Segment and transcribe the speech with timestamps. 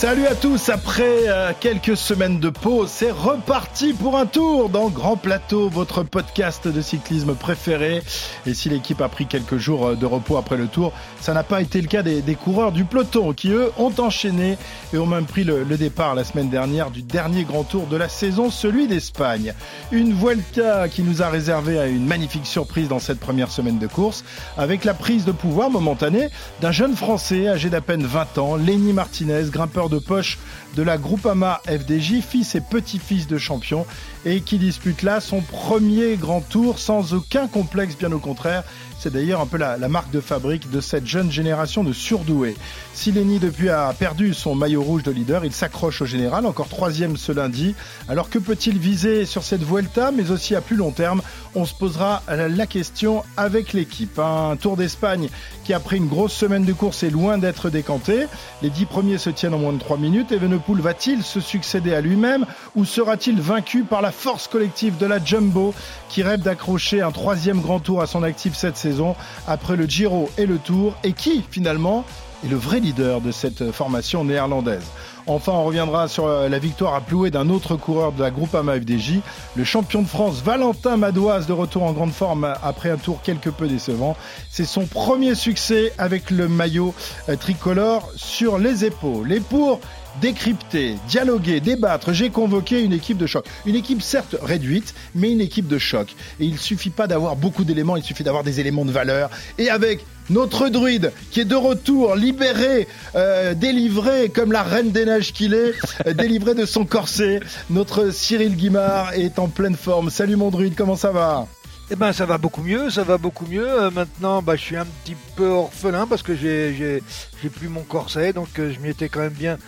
[0.00, 4.88] Salut à tous, après euh, quelques semaines de pause, c'est reparti pour un tour dans
[4.88, 8.02] Grand Plateau, votre podcast de cyclisme préféré.
[8.46, 11.42] Et si l'équipe a pris quelques jours euh, de repos après le tour, ça n'a
[11.42, 14.56] pas été le cas des, des coureurs du peloton qui, eux, ont enchaîné
[14.94, 17.98] et ont même pris le, le, départ la semaine dernière du dernier grand tour de
[17.98, 19.52] la saison, celui d'Espagne.
[19.92, 23.86] Une Vuelta qui nous a réservé à une magnifique surprise dans cette première semaine de
[23.86, 24.24] course,
[24.56, 26.30] avec la prise de pouvoir momentanée
[26.62, 30.38] d'un jeune Français âgé d'à peine 20 ans, Lenny Martinez, grimpeur de poche
[30.76, 33.84] de la Groupama FDJ, fils et petit-fils de champion,
[34.24, 38.64] et qui dispute là son premier grand tour sans aucun complexe, bien au contraire.
[38.98, 42.54] C'est d'ailleurs un peu la, marque de fabrique de cette jeune génération de surdoués.
[42.92, 47.16] Sileni depuis a perdu son maillot rouge de leader, il s'accroche au général, encore troisième
[47.16, 47.74] ce lundi.
[48.10, 51.22] Alors que peut-il viser sur cette Vuelta, mais aussi à plus long terme?
[51.54, 54.18] On se posera la question avec l'équipe.
[54.18, 55.30] Un Tour d'Espagne
[55.64, 58.26] qui après une grosse semaine de course est loin d'être décanté.
[58.60, 60.30] Les dix premiers se tiennent en moins de trois minutes.
[60.30, 62.44] Evenepoel va-t-il se succéder à lui-même
[62.76, 65.74] ou sera-t-il vaincu par la force collective de la Jumbo
[66.08, 69.14] qui rêve d'accrocher un troisième grand tour à son actif cette saison
[69.46, 72.04] après le Giro et le Tour et qui finalement
[72.44, 74.84] est le vrai leader de cette formation néerlandaise.
[75.26, 79.20] Enfin, on reviendra sur la victoire à Ploué d'un autre coureur de la Groupama FDJ,
[79.54, 83.50] le champion de France Valentin Madoise de retour en grande forme après un tour quelque
[83.50, 84.16] peu décevant.
[84.50, 86.94] C'est son premier succès avec le maillot
[87.38, 89.32] tricolore sur les épaules.
[89.32, 89.80] Et pour
[90.20, 93.46] décrypter, dialoguer, débattre, j'ai convoqué une équipe de choc.
[93.66, 96.14] Une équipe certes réduite, mais une équipe de choc.
[96.38, 99.30] Et il suffit pas d'avoir beaucoup d'éléments, il suffit d'avoir des éléments de valeur.
[99.58, 105.04] Et avec notre druide qui est de retour, libéré, euh, délivré comme la reine des
[105.04, 105.74] neiges qu'il est,
[106.06, 110.10] euh, délivré de son corset, notre Cyril Guimard est en pleine forme.
[110.10, 111.46] Salut mon druide, comment ça va?
[111.92, 113.68] Eh ben ça va beaucoup mieux, ça va beaucoup mieux.
[113.68, 117.02] Euh, maintenant, bah, je suis un petit peu orphelin parce que j'ai
[117.50, 119.58] plus mon corset, donc je m'y étais quand même bien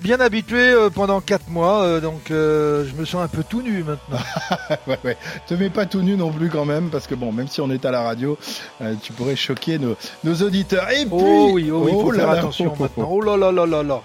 [0.00, 3.62] bien habitué euh, pendant 4 mois, euh, donc euh, je me sens un peu tout
[3.62, 4.24] nu maintenant.
[4.86, 5.16] ouais, ouais.
[5.46, 7.70] Te mets pas tout nu non plus quand même, parce que bon, même si on
[7.70, 8.38] est à la radio,
[9.02, 10.90] tu pourrais choquer nos, nos auditeurs.
[10.90, 13.08] Et puis, oh oui, oh, oui, il faut faire attention oh, maintenant.
[13.10, 14.02] Oh là là là là là.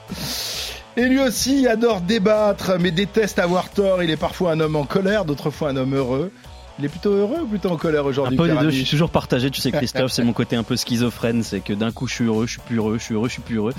[0.98, 4.04] Et lui aussi adore débattre, mais déteste avoir tort.
[4.04, 6.32] Il est parfois un homme en colère, d'autres fois un homme heureux.
[6.80, 8.90] Il est plutôt heureux ou plutôt en colère aujourd'hui Un peu des deux, je suis
[8.90, 12.08] toujours partagé, tu sais Christophe, c'est mon côté un peu schizophrène, c'est que d'un coup
[12.08, 13.74] je suis heureux, je suis plus heureux, je suis heureux, je suis plus heureux.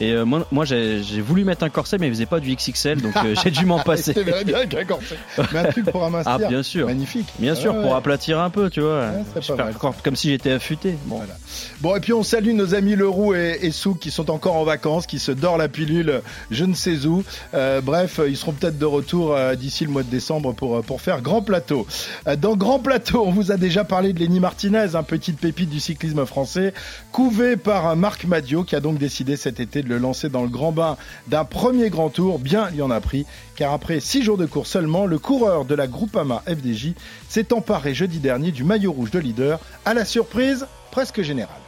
[0.00, 3.00] Et euh, moi, moi j'ai voulu mettre un corset mais il faisait pas du XXL
[3.00, 4.12] donc euh, j'ai dû m'en passer.
[4.14, 5.16] c'est bien avec un corset.
[5.52, 6.30] Mais un truc pour amincir.
[6.30, 6.86] Ah bien sûr.
[6.86, 7.28] Magnifique.
[7.38, 9.10] Bien sûr, ouais, pour aplatir un peu, tu vois.
[9.10, 10.96] Ouais, mal, comme si j'étais affûté.
[11.04, 11.16] Bon.
[11.16, 11.34] Voilà.
[11.80, 14.64] bon et puis on salue nos amis Leroux et, et Souk qui sont encore en
[14.64, 17.24] vacances, qui se dorent la pilule je ne sais où.
[17.54, 21.20] Euh, bref, ils seront peut-être de retour d'ici le mois de décembre pour, pour faire
[21.20, 21.86] grand plateau.
[22.38, 25.80] Dans grand plateau, on vous a déjà parlé de Lenny Martinez, un petite pépite du
[25.80, 26.72] cyclisme français,
[27.10, 30.48] couvé par Marc Madio, qui a donc décidé cet été de le lancer dans le
[30.48, 32.38] grand bain d'un premier grand tour.
[32.38, 33.26] Bien, il y en a pris,
[33.56, 36.94] car après six jours de course seulement, le coureur de la Groupama FDJ
[37.28, 41.67] s'est emparé jeudi dernier du maillot rouge de leader, à la surprise presque générale.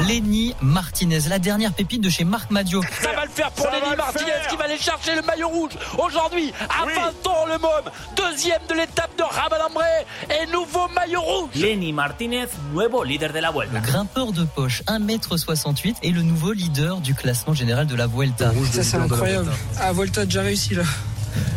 [0.00, 2.82] Lenny Martinez, la dernière pépite de chez Marc Madio.
[3.00, 6.52] Ça va le faire pour Lenny Martinez qui va aller chercher le maillot rouge aujourd'hui
[6.68, 6.92] à oui.
[7.24, 7.92] 20 ans le môme.
[8.14, 9.84] Deuxième de l'étape de Rabalambré
[10.28, 11.50] et nouveau maillot rouge.
[11.54, 13.72] Lenny Martinez, nouveau leader de la Vuelta.
[13.74, 18.52] Le grimpeur de poche, 1m68 et le nouveau leader du classement général de la Vuelta.
[18.72, 19.50] Ça c'est incroyable.
[19.80, 20.82] Ah, Vuelta a déjà réussi là.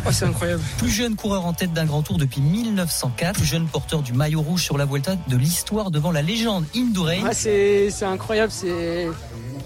[0.06, 0.62] Oh, c'est incroyable.
[0.78, 4.40] Plus jeune coureur en tête d'un grand tour depuis 1904, plus jeune porteur du maillot
[4.40, 7.22] rouge sur la Vuelta de l'histoire devant la légende Indurain.
[7.26, 9.08] Ah, c'est incroyable, c'est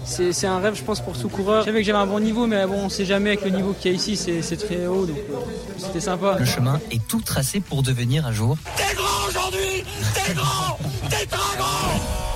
[0.05, 1.61] c'est un rêve, je pense, pour tout coureur.
[1.61, 3.73] Je savais que j'avais un bon niveau, mais bon, on sait jamais avec le niveau
[3.73, 5.17] qu'il y a ici, c'est très haut, donc
[5.77, 6.37] c'était sympa.
[6.39, 8.57] Le chemin est tout tracé pour devenir un jour.
[8.75, 9.83] T'es grand aujourd'hui
[10.13, 10.77] T'es grand
[11.09, 12.34] T'es très grand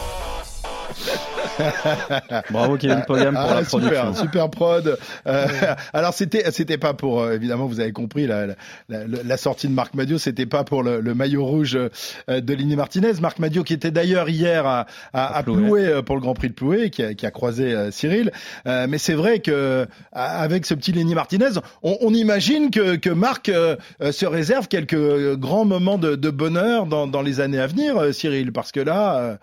[2.52, 4.14] Bravo Kevin Pogam pour ah, la super, production.
[4.16, 4.98] super prod.
[5.28, 5.48] Euh,
[5.94, 8.56] alors c'était c'était pas pour euh, évidemment vous avez compris la, la,
[8.90, 12.54] la, la sortie de Marc Madio c'était pas pour le, le, maillot rouge euh, de
[12.54, 13.14] Lenny Martinez.
[13.22, 16.54] Marc Madio qui était d'ailleurs hier à, à, à Ploué pour le Grand Prix de
[16.54, 18.32] Ploué qui a, qui a croisé Cyril.
[18.66, 23.48] mais c'est vrai que avec ce petit Lenny Martinez, on, on imagine que, que Marc
[23.48, 28.52] se réserve quelques grands moments de, de bonheur dans, dans, les années à venir, Cyril,
[28.52, 29.38] parce que là,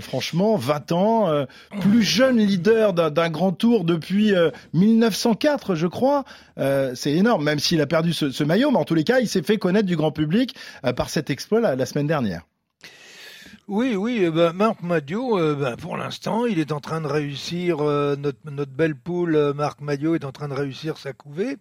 [0.00, 1.46] franchement, 20 ans
[1.80, 6.24] plus jeune leader d'un grand tour depuis euh, 1904, je crois.
[6.58, 9.28] Euh, c'est énorme, même s'il a perdu ce, maillot, mais en tous les cas, il
[9.28, 10.54] s'est fait connaître du grand public
[10.84, 12.42] euh, par cet exploit la semaine dernière.
[13.68, 17.08] Oui, oui, eh ben, Marc Madio, euh, ben, pour l'instant, il est en train de
[17.08, 21.12] réussir, euh, notre, notre belle poule, euh, Marc Madio est en train de réussir sa
[21.12, 21.56] couvée.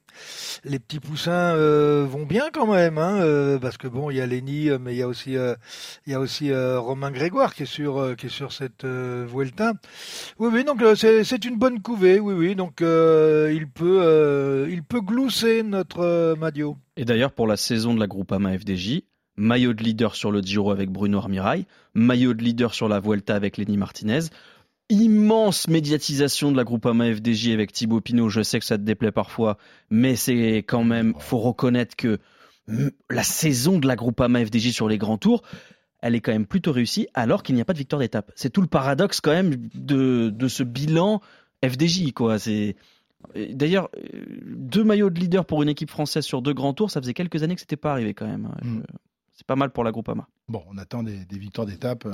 [0.63, 4.21] Les petits poussins euh, vont bien quand même, hein, euh, parce que bon, il y
[4.21, 7.65] a Lenny, mais il y a aussi, il y a aussi Romain Grégoire qui est
[7.65, 9.73] sur, qui est sur cette Vuelta.
[10.37, 15.63] Oui, oui, donc c'est une bonne couvée, oui, oui, donc il peut, il peut glousser
[15.63, 16.77] notre euh, Madio.
[16.97, 19.01] Et d'ailleurs, pour la saison de la Groupama FDJ,
[19.37, 23.35] maillot de leader sur le Giro avec Bruno Armirail, maillot de leader sur la Vuelta
[23.35, 24.19] avec Lenny Martinez,
[24.89, 28.29] immense médiatisation de la Groupama FDJ avec Thibaut Pinot.
[28.29, 29.57] Je sais que ça te déplaît parfois,
[29.89, 32.19] mais c'est quand même, faut reconnaître que
[33.09, 35.41] la saison de la Groupama FDJ sur les grands tours,
[36.01, 38.31] elle est quand même plutôt réussie alors qu'il n'y a pas de victoire d'étape.
[38.35, 41.21] C'est tout le paradoxe quand même de, ce bilan
[41.63, 42.11] FDJ,
[43.49, 44.23] D'ailleurs, euh,
[44.55, 47.41] deux maillots de leader pour une équipe française sur deux grands tours, ça faisait quelques
[47.41, 48.51] années que c'était pas arrivé quand même.
[48.61, 48.83] Je- Mm.
[49.35, 50.27] C'est pas mal pour la Groupama.
[50.47, 52.07] Bon, on attend des, des victoires d'étape.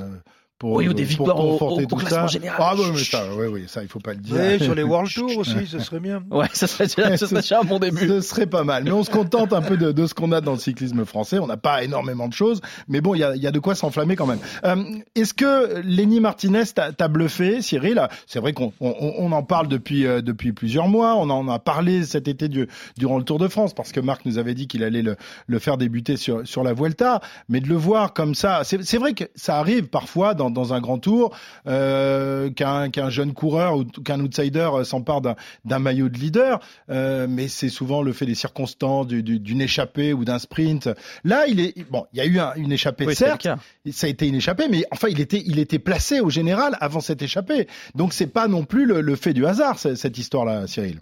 [0.62, 2.32] Pour, Oui, ou des pour victoires au- conforter au- au tout classement ça.
[2.32, 2.56] général.
[2.60, 4.36] Ah oui, mais ça, oui, oui, ça, il faut pas le dire.
[4.38, 6.22] Oui, sur les World Tour aussi, ce serait bien.
[6.30, 8.06] Ouais, ça serait, déjà- ce serait déjà un bon début.
[8.06, 8.84] Ce serait pas mal.
[8.84, 11.40] Mais on se contente un peu de, de ce qu'on a dans le cyclisme français.
[11.40, 13.58] On n'a pas énormément de choses, mais bon, il y a, il y a de
[13.58, 14.38] quoi s'enflammer quand même.
[14.64, 14.76] Euh,
[15.16, 18.00] Est-ce que Lenny Martinez t'a t'a bluffé, Cyril?
[18.28, 21.16] C'est vrai qu'on on, on en parle depuis euh, depuis plusieurs mois.
[21.16, 24.24] On en a parlé cet été du- durant le Tour de France parce que Marc
[24.26, 25.16] nous avait dit qu'il allait le,
[25.48, 27.20] le faire débuter sur sur la Vuelta.
[27.48, 30.72] Mais de le voir comme ça, c'est c'est vrai que ça arrive parfois dans, dans
[30.74, 36.60] un grand tour euh, qu'un jeune coureur ou qu'un outsider s'empare d'un maillot de leader,
[36.90, 40.88] euh, mais c'est souvent le fait des circonstances, du- du- d'une échappée ou d'un sprint.
[41.24, 43.46] Là, il est bon, il y a eu un- une échappée, Oui, certes,
[43.92, 47.00] ça a été une échappée, mais enfin, il était, il était placé au général avant
[47.00, 47.66] cette échappée.
[47.94, 51.00] Donc, c'est pas non plus le, le fait du hasard cette histoire-là, Cyril.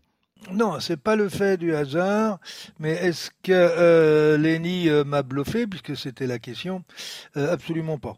[0.53, 2.39] Non, c'est pas le fait du hasard,
[2.79, 6.83] mais est-ce que euh, Lenny euh, m'a bluffé, puisque c'était la question?
[7.37, 8.17] Euh, Absolument pas.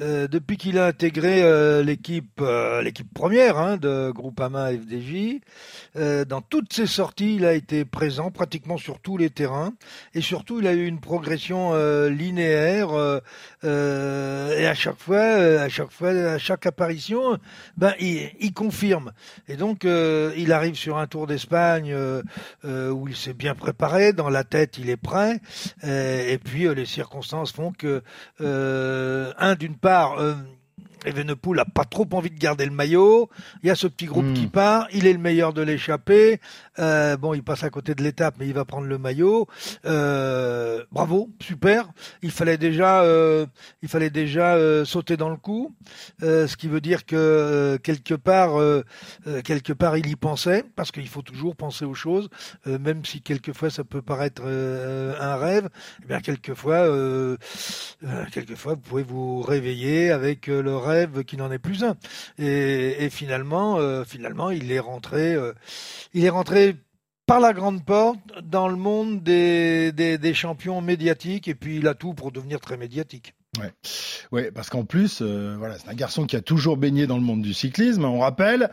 [0.00, 5.40] Euh, depuis qu'il a intégré euh, l'équipe euh, l'équipe première hein, de Groupama FDJ,
[5.96, 9.72] euh, dans toutes ses sorties, il a été présent pratiquement sur tous les terrains
[10.14, 12.90] et surtout il a eu une progression euh, linéaire
[13.64, 17.36] et à chaque fois, à chaque fois, à chaque apparition,
[17.76, 19.10] ben il, il confirme.
[19.48, 21.94] Et donc il arrive sur un Tour d'Espagne
[22.64, 25.40] où il s'est bien préparé, dans la tête il est prêt,
[25.82, 28.02] et puis les circonstances font que
[28.40, 30.34] un d'une part euh,
[31.04, 33.28] Evenepoel a pas trop envie de garder le maillot.
[33.62, 34.34] Il y a ce petit groupe Mm.
[34.34, 34.88] qui part.
[34.92, 36.40] Il est le meilleur de l'échappée.
[36.78, 39.46] Euh, bon, il passe à côté de l'étape, mais il va prendre le maillot.
[39.86, 41.88] Euh, bravo, super.
[42.22, 43.46] Il fallait déjà, euh,
[43.82, 45.74] il fallait déjà sauter dans le coup.
[46.20, 48.52] Ce qui veut dire que quelque part,
[49.44, 52.28] quelque part, il y pensait, parce qu'il faut toujours penser aux choses,
[52.66, 55.68] même si quelquefois ça peut paraître un rêve.
[56.02, 56.86] Eh bien, quelquefois,
[58.32, 60.87] quelquefois, vous pouvez vous réveiller avec le rêve
[61.26, 61.96] qui n'en est plus un.
[62.38, 65.52] Et, finalement, euh, finalement, il est rentré, euh,
[66.14, 66.76] il est rentré
[67.26, 71.48] par la grande porte dans le monde des, des, des champions médiatiques.
[71.48, 73.34] Et puis, il a tout pour devenir très médiatique.
[73.58, 73.72] Ouais,
[74.30, 77.22] ouais, parce qu'en plus, euh, voilà, c'est un garçon qui a toujours baigné dans le
[77.22, 78.04] monde du cyclisme.
[78.04, 78.70] On rappelle,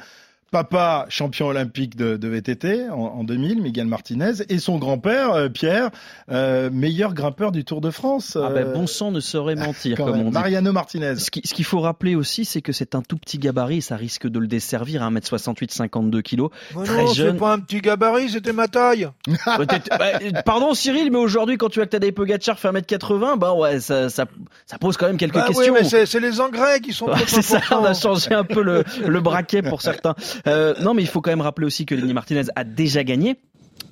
[0.56, 5.50] papa champion olympique de, de VTT en, en 2000, Miguel Martinez, et son grand-père euh,
[5.50, 5.90] Pierre,
[6.32, 8.38] euh, meilleur grimpeur du Tour de France.
[8.42, 10.22] Ah ben, euh, bon sang ne saurait mentir, comme même.
[10.22, 10.32] on dit.
[10.32, 11.18] Mariano Martinez.
[11.18, 13.98] Ce qui- ce qu'il faut rappeler aussi, c'est que c'est un tout petit gabarit, ça
[13.98, 16.52] risque de le desservir à 1m68, 52 kilos.
[16.78, 17.34] Mais Très non, jeune.
[17.34, 19.10] c'est pas un petit gabarit, c'était ma taille.
[19.46, 23.80] Bah, pardon Cyril, mais aujourd'hui, quand tu vois que Tadej Pogacar fait 1m80, bah ouais,
[23.82, 24.26] ça, ça,
[24.66, 25.74] ça pose quand même quelques Bah oui, questions.
[25.74, 28.44] mais c'est c'est les engrais qui sont Ouais, trop c'est ça, on a changé un
[28.46, 30.16] peu le, le braquet pour certains.
[30.48, 33.38] Euh, non, mais il faut quand même rappeler aussi que Lenny Martinez a déjà gagné.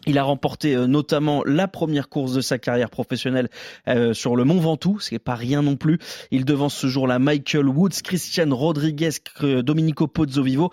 [0.06, 3.50] Il a remporté euh, notamment la première course de sa carrière professionnelle
[3.88, 5.98] euh, sur le Mont Ventoux, ce qui n'est pas rien non plus.
[6.32, 10.72] Il devance ce jour-là Michael Woods, Christian Rodriguez, Domenico Pozzovivo.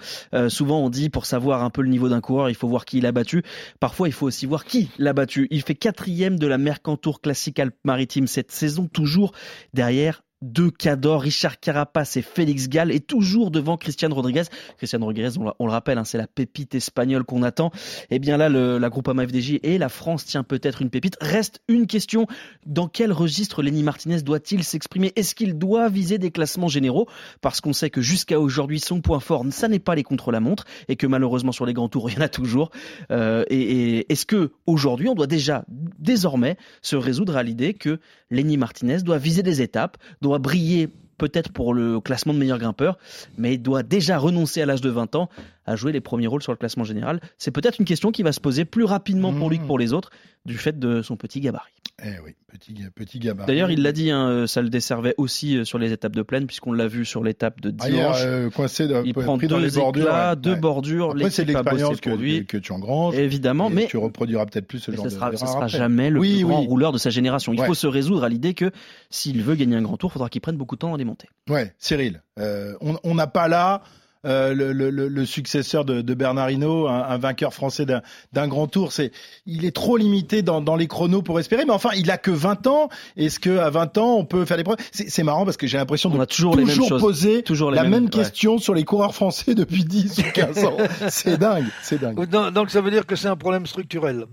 [0.49, 2.99] Souvent on dit pour savoir un peu le niveau d'un coureur, il faut voir qui
[2.99, 3.43] il a battu.
[3.79, 5.47] Parfois il faut aussi voir qui l'a battu.
[5.51, 9.33] Il fait quatrième de la Mercantour Classique Alpes-Maritimes cette saison, toujours
[9.75, 14.45] derrière deux cadors, Richard Carapace et Félix Gall, et toujours devant Christian Rodriguez.
[14.79, 17.71] Christian Rodriguez, on, le rappelle, hein, c'est la pépite espagnole qu'on attend.
[18.11, 21.17] Et bien là, la Groupama FDJ et la France tient peut-être une pépite.
[21.21, 22.27] Reste une question
[22.67, 25.13] dans quel registre Lenny Martinez doit-il s'exprimer?
[25.17, 27.07] Est-ce qu'il doit viser des classements généraux?
[27.41, 30.97] Parce qu'on sait que jusqu'à aujourd'hui, son point fort, ça n'est pas les contre-la-montre, et
[30.97, 32.71] que malheureusement sur les grands tours, il y en a toujours.
[33.11, 35.65] Euh, et est-ce que aujourd'hui, on doit déjà,
[35.99, 39.99] désormais, se résoudre à l'idée que Lenny Martinez doit viser des étapes,
[40.39, 42.97] briller peut-être pour le classement de meilleur grimpeur,
[43.37, 45.29] mais doit déjà renoncer à l'âge de 20 ans
[45.67, 47.21] à jouer les premiers rôles sur le classement général.
[47.39, 49.93] C'est peut-être une question qui va se poser plus rapidement pour lui que pour les
[49.93, 50.11] autres
[50.47, 51.73] du fait de son petit gabarit.
[52.03, 53.47] Eh oui, petit, petit gabarit.
[53.47, 56.23] D'ailleurs, il l'a dit, hein, euh, ça le desservait aussi euh, sur les étables de
[56.23, 58.23] plaine, puisqu'on l'a vu sur l'étape de Ah, dimanche.
[58.25, 60.05] euh, coincé de- il prend dans deux les bordures.
[60.05, 60.37] éclats, ouais.
[60.37, 61.11] deux bordures.
[61.11, 62.47] Après, c'est l'expérience que, lui.
[62.47, 63.19] que tu engranges.
[63.19, 65.69] Évidemment, mais tu reproduiras peut-être plus ce genre ce de sera, ce sera après.
[65.69, 67.53] jamais le Oui, plus grand rouleur de sa génération.
[67.53, 67.67] Il Ouais.
[67.67, 68.71] faut se résoudre à l'idée que
[69.11, 71.29] s'il veut gagner un grand tour, il faudra qu'il prenne beaucoup de temps à démonter.
[71.51, 73.83] Ouais, Cyril, euh, on n'a pas là
[74.27, 78.03] euh, le, le- le- le successeur de, de Bernard Hinault, un, un vainqueur français d'un
[78.33, 78.93] d'un grand tour.
[78.93, 79.13] C'est,
[79.47, 81.65] il est trop limité dans, dans les chronos pour espérer.
[81.65, 82.89] Mais enfin, il a que 20 ans.
[83.17, 84.77] Est-ce que à 20 ans, on peut faire des preuves?
[84.93, 87.01] C'est c'est marrant parce que j'ai l'impression de On a toujours les mêmes choses.
[87.01, 88.11] poser Toujours les la mêmes, même ouais.
[88.11, 90.77] question sur les coureurs français depuis 10 ou 15 ans.
[91.09, 92.29] c'est dingue, c'est dingue.
[92.29, 94.27] Donc, donc ça veut dire que c'est un problème structurel.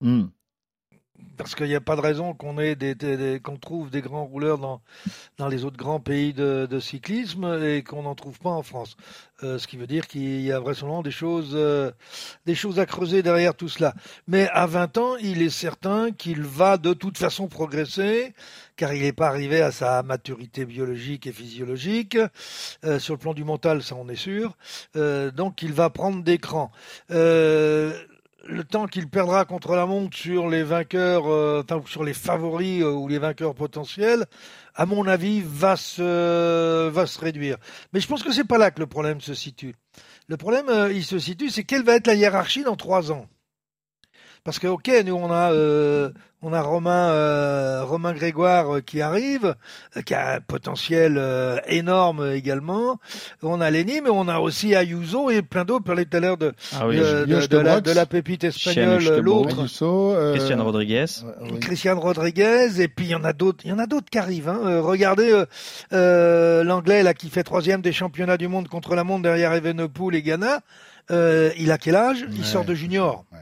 [0.00, 0.24] Hmm.
[1.36, 4.58] Parce qu'il n'y a pas de raison qu'on ait des, qu'on trouve des grands rouleurs
[4.58, 4.80] dans,
[5.48, 8.96] les autres grands pays de, cyclisme et qu'on n'en trouve pas en France.
[9.42, 11.90] Euh, ce qui veut dire qu'il y a vraisemblablement des choses, euh,
[12.46, 13.94] des choses à creuser derrière tout cela.
[14.28, 18.32] Mais à 20 ans, il est certain qu'il va de toute façon progresser,
[18.76, 22.16] car il n'est pas arrivé à sa maturité biologique et physiologique.
[22.84, 24.56] Euh, sur le plan du mental, ça on est sûr.
[24.94, 26.70] Donc il va prendre des crans.
[28.46, 32.92] Le temps qu'il perdra contre la montre sur les vainqueurs, euh, sur les favoris euh,
[32.92, 34.26] ou les vainqueurs potentiels,
[34.74, 37.56] à mon avis, va se, va se réduire.
[37.92, 39.74] Mais je pense que c'est pas là que le problème se situe.
[40.28, 43.26] Le problème, euh, il se situe, c'est quelle va être la hiérarchie dans trois ans?
[44.44, 46.10] Parce que, ok, nous on a, euh,
[46.42, 49.54] on a Romain, euh, Romain Grégoire euh, qui arrive,
[49.96, 52.98] euh, qui a un potentiel euh, énorme également.
[53.42, 55.80] On a Lenny, mais on a aussi Ayuso et plein d'autres.
[55.84, 59.02] On parlait tout à l'heure de, Ah oui, de, de- la, de la pépite espagnole,
[59.22, 59.64] l'autre.
[59.82, 61.06] Euh, Christian Rodriguez.
[61.24, 61.60] euh, oui.
[61.60, 64.18] Christian Rodriguez et puis il y en a d'autres il y en a d'autres qui
[64.18, 64.60] arrivent hein.
[64.66, 65.46] Euh, regardez euh,
[65.94, 70.14] euh, l'anglais là qui fait troisième des championnats du monde contre la montre derrière Evenepoel
[70.16, 70.60] et Ghana
[71.10, 72.24] Euh, il a quel âge?
[72.30, 73.38] Il Ouais, sort de junior ouais.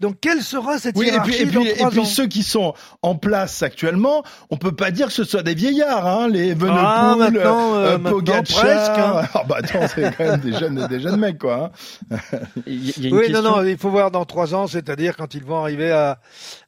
[0.00, 2.26] Donc quelle sera cette Oui, et hiérarchie puis, et dans puis, et puis ans ceux
[2.26, 6.28] qui sont en place actuellement, on peut pas dire que ce soit des vieillards, hein,
[6.28, 8.42] les Ah, Evenepoel, maintenant, euh, euh, maintenant, Pogacar.
[8.44, 9.22] presque, hein.
[9.34, 11.70] Ah bah attends, c'est quand même des jeunes, des jeunes mecs quoi.
[12.10, 12.18] hein.
[12.66, 13.42] Il y, il y a une oui, question.
[13.42, 16.18] non, non, il faut voir dans trois ans, c'est-à-dire quand ils vont arriver à,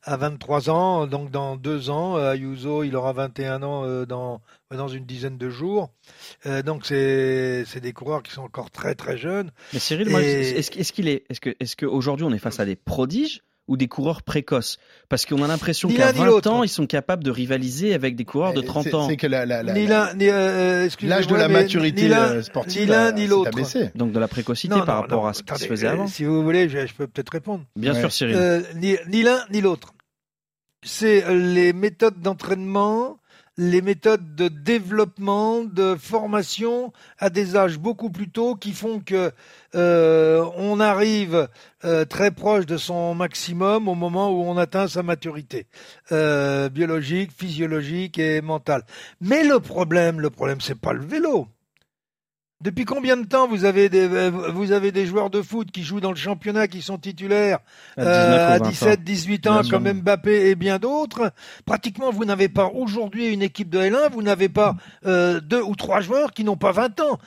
[0.02, 4.40] à 23 ans, donc dans deux ans, euh, Ayuso, il aura 21 ans euh, dans,
[4.70, 5.90] dans une dizaine de jours.
[6.46, 9.50] Euh, donc c'est des coureurs qui sont encore très très jeunes.
[9.72, 13.42] Mais Cyril, est-ce qu'il est, est-ce que, est-ce qu'aujourd'hui on est face à des prodiges
[13.70, 14.76] ou des coureurs précoces
[15.08, 16.50] Parce qu'on a l'impression qu'à l'un ni 20 l'autre.
[16.50, 19.08] ans, ils sont capables de rivaliser avec des coureurs de Et 30 c'est- ans.
[19.08, 23.06] C'est que la, la, la- euh, l'âge de la maturité ni euh, sportive ni l'un
[23.06, 23.50] a- ni l'autre.
[23.94, 25.92] Donc de la précocité Non, par non, rapport non, à ce qui se faisait euh,
[25.92, 26.06] avant.
[26.08, 27.64] Si vous voulez, je, je peux peut-être répondre.
[27.76, 28.00] Bien Ouais.
[28.00, 28.34] sûr, Cyril.
[28.36, 28.60] Euh,
[29.08, 29.94] ni l'un ni l'autre.
[30.82, 33.18] C'est euh, les méthodes d'entraînement,
[33.60, 39.32] les méthodes de développement, de formation à des âges beaucoup plus tôt qui font que
[39.74, 41.46] euh, on arrive
[41.84, 45.66] euh, très proche de son maximum au moment où on atteint sa maturité
[46.10, 48.82] euh, biologique, physiologique et mentale.
[49.20, 51.46] Mais le problème, le problème, c'est pas le vélo.
[52.60, 55.82] Depuis combien de temps vous avez des euh, vous avez des joueurs de foot qui
[55.82, 57.60] jouent dans le championnat qui sont titulaires
[57.96, 58.68] À euh, 19 ou à 20 ans.
[58.68, 61.32] 17, 18 ans, comme Mbappé et bien d'autres.
[61.64, 64.76] Pratiquement, vous n'avez pas aujourd'hui une équipe de L1, vous n'avez pas
[65.06, 67.18] euh, deux ou trois joueurs qui n'ont pas 20 ans,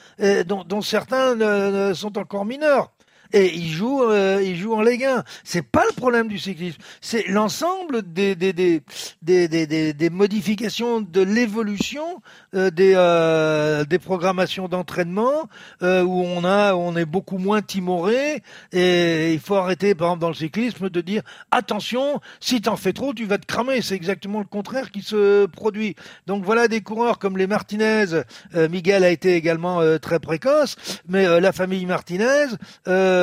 [0.46, 2.92] dont, dont certains euh, sont encore mineurs.
[3.32, 5.24] Et ils jouent, euh, ils jouent en Ligue 1.
[5.44, 6.78] C'est pas le problème du cyclisme.
[7.00, 8.82] C'est l'ensemble des des, des,
[9.22, 12.22] des, des, des- modifications de l'évolution
[12.54, 15.48] euh, des, euh, des programmations d'entraînement
[15.82, 18.42] euh, où on a, on est beaucoup moins timoré.
[18.72, 22.92] Et il faut arrêter, par exemple, dans le cyclisme, de dire attention, si t'en fais
[22.92, 23.82] trop, tu vas te cramer.
[23.82, 25.96] C'est exactement le contraire qui se produit.
[26.26, 28.06] Donc voilà des coureurs comme les Martinez.
[28.54, 30.76] Euh, Miguel a été également euh, très précoce,
[31.08, 32.46] mais la famille Martinez,
[32.88, 33.13] euh,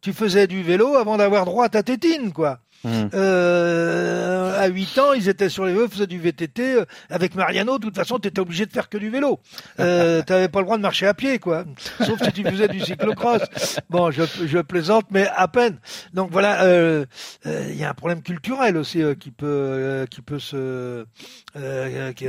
[0.00, 2.60] tu faisais du vélo avant d'avoir droit à ta tétine, quoi.
[2.86, 3.08] Mmh.
[3.14, 6.62] Euh, à 8 ans, ils étaient sur les vélos, faisaient du VTT.
[6.76, 9.40] euh, Avec Mariano, de toute façon, tu étais obligé de faire que du vélo.
[9.80, 11.64] Euh, tu n'avais pas le droit de marcher à pied, quoi.
[12.04, 13.42] Sauf si tu faisais du cyclocross.
[13.90, 15.78] Bon, je, je plaisante, mais à peine.
[16.14, 17.04] Donc voilà, euh,
[17.46, 21.04] euh, il y a un problème culturel aussi euh, qui peut euh, qui peut se
[21.56, 22.26] euh, qui,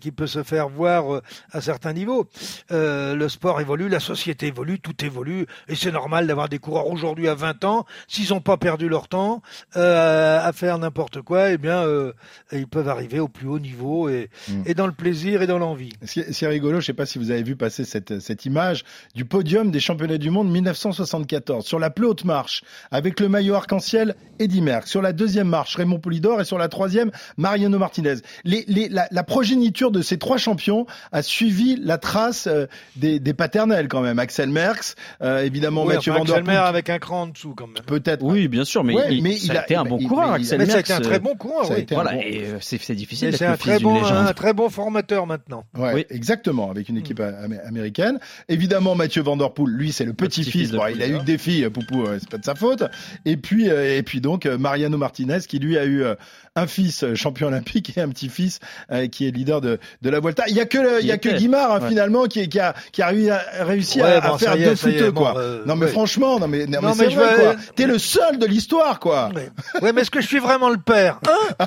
[0.00, 1.22] qui- peut se faire voir euh,
[1.52, 2.28] à certains niveaux.
[2.70, 6.86] Euh, le sport évolue, la société évolue, tout évolue, et c'est normal d'avoir des coureurs
[6.86, 9.42] aujourd'hui à 20 ans, s'ils n'ont pas perdu leur temps,
[9.76, 12.12] euh, à faire n'importe quoi, eh bien, euh,
[12.52, 14.62] ils peuvent arriver au plus haut niveau et, Mm.
[14.66, 15.90] et dans le plaisir et dans l'envie.
[16.02, 18.84] C'est c'est rigolo, je sais pas si vous avez vu passer cette, cette image
[19.14, 21.64] du podium des championnats du monde 1974.
[21.64, 24.86] Sur la plus haute marche, avec le maillot arc-en-ciel, Eddy Merckx.
[24.90, 26.40] Sur la deuxième marche, Raymond Poulidor.
[26.40, 28.14] Et sur la troisième, Mariano Martinez.
[28.44, 33.18] Les, les, la, la progéniture de ces trois champions a suivi la trace euh, des,
[33.20, 34.18] des paternels quand même.
[34.18, 37.26] Axel Merckx, euh, évidemment Oui, Mathieu enfin, Van Axel Mer Poel, avec un cran en
[37.28, 37.82] dessous quand même.
[37.86, 38.22] peut-être.
[38.22, 39.98] Oui, bien sûr, mais, Ouais, il, mais ça il a a- été un il- bon
[40.00, 41.86] il- coureur, Axel Merckx, un très euh, bon coureur, oui.
[41.90, 44.68] Voilà, bon- et euh, c'est c'est difficile d'être c'est un très bon, un très bon
[44.68, 45.64] formateur maintenant.
[45.76, 46.06] Ouais, Oui.
[46.10, 48.18] exactement, avec une équipe am- américaine.
[48.48, 50.72] Évidemment, Mathieu Van Der Poel, lui, c'est le petit-fils.
[50.72, 51.18] Bon, il a eu Poulidor.
[51.20, 52.84] le défi, euh, Poupou, euh, c'est pas de sa faute.
[53.24, 56.14] Et puis, euh, et puis donc, euh, Mariano Martinez, qui lui a eu euh,
[56.54, 58.58] un fils euh, champion olympique et un petit-fils
[58.90, 60.44] euh, qui est leader de, de la Vuelta.
[60.48, 61.36] Il y a que, le- il y a que.
[61.36, 61.88] Guimard, hein, Ouais.
[61.90, 64.64] finalement, qui, qui a, qui a réussi à, réussi Ouais, à, bon, à faire est,
[64.64, 65.38] deux fouteux, bon, quoi.
[65.38, 67.56] euh, non, mais franchement, non, mais, non, Non, mais mais vrai, veux- quoi.
[67.74, 69.30] T'es le seul de l'histoire, quoi.
[69.82, 71.66] Ouais, mais est-ce que je suis vraiment le père hein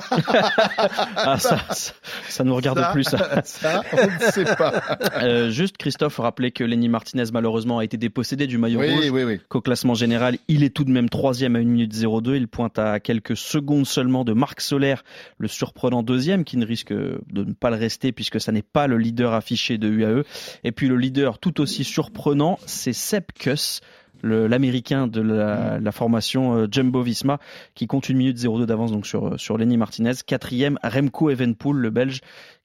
[1.16, 1.92] Ah, ça, ça,
[2.28, 3.04] ça nous regarde Ça, plus.
[3.04, 3.42] ça.
[3.44, 4.82] ça, on ne sait pas.
[5.22, 8.88] Euh, juste, Christophe, rappeler que Lenny Martinez, malheureusement, a été dépossédé du maillot rouge.
[9.00, 9.40] Oui, oui, oui.
[9.48, 12.36] qu'au classement général, il est tout de même troisième à 1 minute 02.
[12.36, 15.04] Il pointe à quelques secondes seulement de Marc Solaire,
[15.38, 18.86] le surprenant deuxième, qui ne risque de ne pas le rester puisque ça n'est pas
[18.86, 20.24] le leader affiché de UAE.
[20.64, 23.80] Et puis le leader tout aussi surprenant, c'est Seb Kuss.
[24.22, 27.38] L'américain de la, la formation euh, Jumbo Visma
[27.74, 30.12] qui compte une minute 02 d'avance donc sur, sur Lenny Martinez.
[30.26, 32.20] Quatrième, Remco Evenpool, le Belge,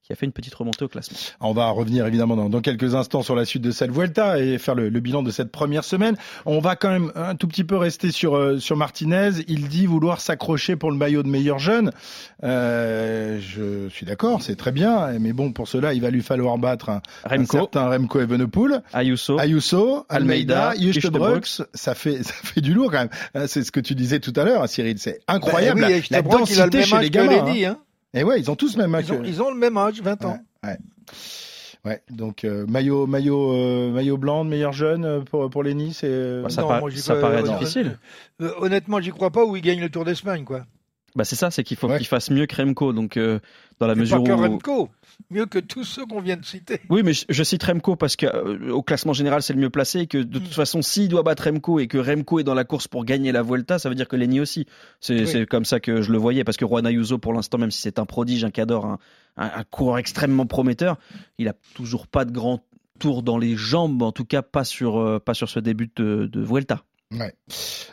[0.05, 1.17] qui a fait une petite remontée au classement.
[1.41, 4.59] On va revenir évidemment dans, dans quelques instants sur la suite de cette Vuelta et
[4.59, 6.15] faire le, le bilan de cette première semaine.
[6.45, 9.31] On va quand même un tout petit peu rester sur euh, sur Martinez.
[9.47, 11.91] Il dit vouloir s'accrocher pour le maillot de meilleur jeune.
[12.43, 16.57] Euh, je suis d'accord, c'est très bien, mais bon pour cela il va lui falloir
[16.59, 21.63] battre un, un Remco, certain Remco Evenepoel, Ayuso, Ayuso, Almeida, Almeida, Justebrooks.
[21.73, 23.09] Ça fait ça fait du lourd quand même.
[23.33, 24.99] Hein, C'est ce que tu disais tout à l'heure, hein, Cyril.
[24.99, 27.13] C'est incroyable Bah, oui, la, la Stebrock, il a le densité même chez les que
[27.15, 27.71] gamins.
[27.71, 27.77] Hein.
[28.15, 29.05] Et ouais, ils ont tous le même âge.
[29.09, 30.39] Ils, ont, que- ils ont le même âge, 20 ans.
[30.63, 30.77] Ouais.
[31.85, 35.93] Ouais, donc euh, maillot maillot euh, maillot blanc de meilleur jeune euh, pour pour Lenny,
[35.93, 37.99] c'est euh, Bah, ça, Non, par- moi, j'y ça crois- paraît difficile.
[38.41, 40.65] Euh, honnêtement, j'y crois pas où il gagne le Tour d'Espagne, quoi.
[41.15, 41.97] Bah c'est ça, c'est qu'il faut Ouais.
[41.97, 42.91] qu'il fasse mieux que Remco.
[42.91, 43.39] Donc euh,
[43.79, 44.89] dans la mesure pas que où Remco,
[45.29, 46.81] mieux que tous ceux qu'on vient de citer.
[46.89, 49.69] oui, mais je, je cite Remco parce que euh, au classement général c'est le mieux
[49.69, 52.53] placé et que de toute façon s'il doit battre Remco et que Remco est dans
[52.53, 54.65] la course pour gagner la Vuelta, ça veut dire que Lenny aussi.
[54.99, 55.45] C'est Oui.
[55.45, 57.99] comme ça que je le voyais parce que Juan Ayuso pour l'instant même si c'est
[57.99, 58.99] un prodige, un cador, un,
[59.37, 60.97] un, un coureur extrêmement prometteur,
[61.37, 62.63] il a toujours pas de grand
[62.99, 66.29] tour dans les jambes, en tout cas pas sur euh, pas sur ce début de,
[66.31, 66.83] de Vuelta.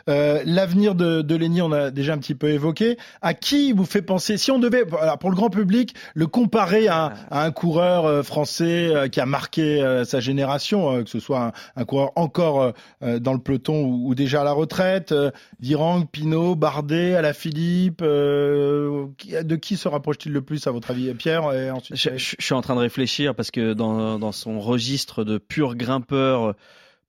[0.09, 2.97] Euh, L'avenir de, de Lenny, on a déjà un petit peu évoqué.
[3.21, 4.37] À qui vous fait penser?
[4.37, 8.23] Si on devait, alors pour le grand public, le comparer à, à un coureur euh,
[8.23, 12.73] français euh, qui a marqué euh, sa génération, que ce soit un, un coureur encore
[13.01, 15.13] dans le peloton ou, ou déjà à la retraite,
[15.59, 19.05] Dirang, Pinot, Bardet, Alaphilippe, euh,
[19.43, 22.53] de qui se rapproche-t-il le plus à votre avis, Pierre et ensuite Je, je- suis
[22.53, 26.55] en train de réfléchir parce que dans, dans son registre de pur grimpeur,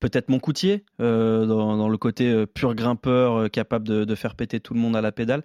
[0.00, 4.14] peut-être mon coutier, euh, dans, dans le côté euh, pur grimpeur euh, capable de, de
[4.14, 5.42] faire péter tout le monde à la pédale.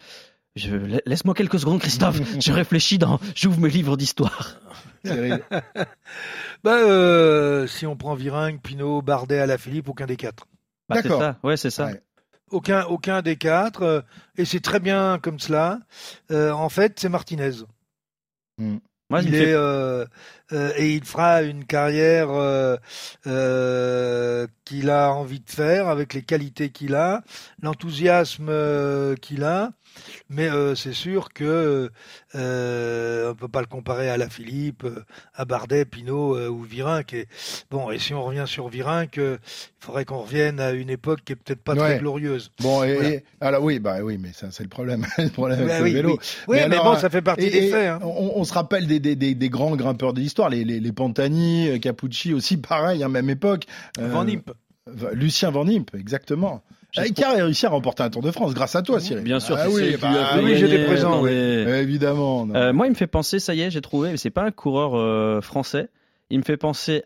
[0.56, 2.20] Je, laisse-moi quelques secondes, Christophe.
[2.42, 4.56] je réfléchis dans, j'ouvre mes livres d'histoire.
[5.06, 5.40] Cyril
[6.64, 10.48] Bah, euh, si on prend Viringue, Pinot, Bardet, Alaphilippe, aucun des quatre.
[10.90, 11.22] Bah, c'est D'accord.
[11.22, 11.38] ça.
[11.44, 11.86] Ouais, c'est ça.
[11.86, 12.02] Ouais.
[12.52, 13.84] Aucun, aucun des quatre.
[13.84, 14.02] euh,
[14.38, 15.80] et c'est très bien comme cela.
[16.32, 17.52] Euh, en fait, c'est Martinez.
[18.58, 20.06] Moi, il est fait- euh,
[20.52, 22.78] euh, et il fera une carrière euh,
[23.28, 27.22] euh, qu'il a envie de faire avec les qualités qu'il a,
[27.62, 28.52] l'enthousiasme
[29.22, 29.72] qu'il a.
[30.30, 31.90] Mais c'est sûr que
[32.36, 34.86] on peut pas le comparer à la Philippe,
[35.34, 37.14] à Bardet, Pinot ou Virenque.
[37.14, 37.28] Et,
[37.72, 39.38] bon, et si on revient sur Virenque, euh,
[39.82, 41.80] il faudrait qu'on revienne à une époque qui est peut-être pas Ouais.
[41.80, 42.52] très glorieuse.
[42.62, 43.10] Bon, et, Voilà.
[43.10, 45.84] et- alors oui, bah oui, mais ça c'est le problème, le problème avec Bah le
[45.86, 46.10] oui, vélo.
[46.12, 46.18] oui.
[46.48, 47.88] Oui, mais, alors, bon, ça fait partie des faits.
[47.90, 48.00] hein.
[48.04, 50.92] on, on se rappelle des, des, des, des grands grimpeurs de l'histoire, les, les, les
[50.94, 53.66] Pantani, euh, Capucci aussi, pareil, hein, même époque.
[54.00, 54.52] Euh, Van Impe.
[54.88, 56.64] Va- Lucien Van Impe, exactement.
[56.94, 59.24] Qui a réussi à remporter un Tour de France grâce à toi, Cyril.
[59.24, 61.30] Bien sûr, Ah oui, bah, fait oui, j'étais présent, Non, oui.
[61.32, 62.48] mais- euh, évidemment.
[62.56, 64.52] Euh, moi, il me fait penser, ça y est, j'ai trouvé, mais c'est pas un
[64.52, 65.90] coureur euh, français.
[66.32, 67.04] Il me fait penser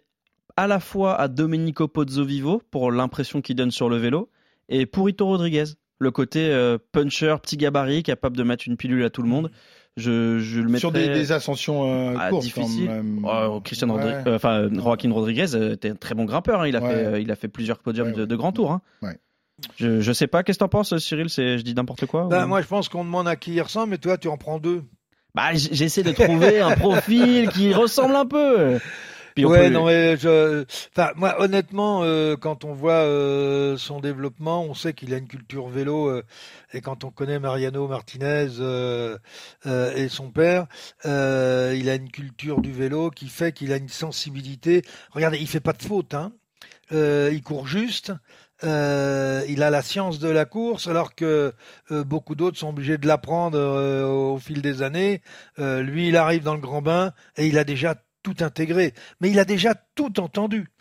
[0.56, 4.30] à la fois à Domenico Pozzovivo pour l'impression qu'il donne sur le vélo
[4.70, 5.66] et Purito Rodriguez,
[6.00, 9.52] le côté euh, puncher, petit gabarit, capable de mettre une pilule à tout le monde.
[9.96, 12.88] Je, je le mettrais Sur des, des ascensions euh, Ah, courtes, difficile.
[12.88, 13.26] quand même.
[13.30, 14.02] Oh, Christian Ouais.
[14.04, 16.62] Rodri- euh, enfin Joaquin Rodriguez euh, était un très bon grimpeur.
[16.62, 16.68] hein.
[16.68, 16.90] Il a Ouais.
[16.90, 18.72] fait, euh, il a fait plusieurs podiums Ouais, de, de grands tours.
[18.72, 18.82] hein.
[19.04, 19.18] Ouais.
[19.78, 20.42] Je, je sais pas.
[20.42, 21.30] Qu'est-ce que t'en penses, Cyril?
[21.30, 23.62] C'est, je dis n'importe quoi Ben, ou- moi, je pense qu'on demande à qui il
[23.62, 24.84] ressemble, mais toi, tu en prends deux.
[25.36, 28.80] Bah, j'essaie de trouver un profil qui ressemble un peu.
[29.36, 30.66] Puis on ouais, peut- non, mais je,
[30.96, 35.28] enfin, moi, honnêtement, euh, quand on voit euh, son développement, on sait qu'il a une
[35.28, 36.24] culture vélo, euh,
[36.74, 39.18] et quand on connaît Mariano Martinez euh,
[39.66, 40.68] euh, et son père,
[41.06, 44.84] euh, il a une culture du vélo qui fait qu'il a une sensibilité.
[45.12, 46.32] Regardez, il fait pas de faute, hein.
[46.92, 48.14] Euh, il court juste.
[48.64, 51.54] Euh, il a la science de la course, alors que
[51.92, 55.22] euh, beaucoup d'autres sont obligés de l'apprendre euh, au fil des années.
[55.60, 59.30] Euh, lui, il arrive dans le grand bain et il a déjà tout intégré, mais
[59.30, 60.73] il a déjà tout entendu.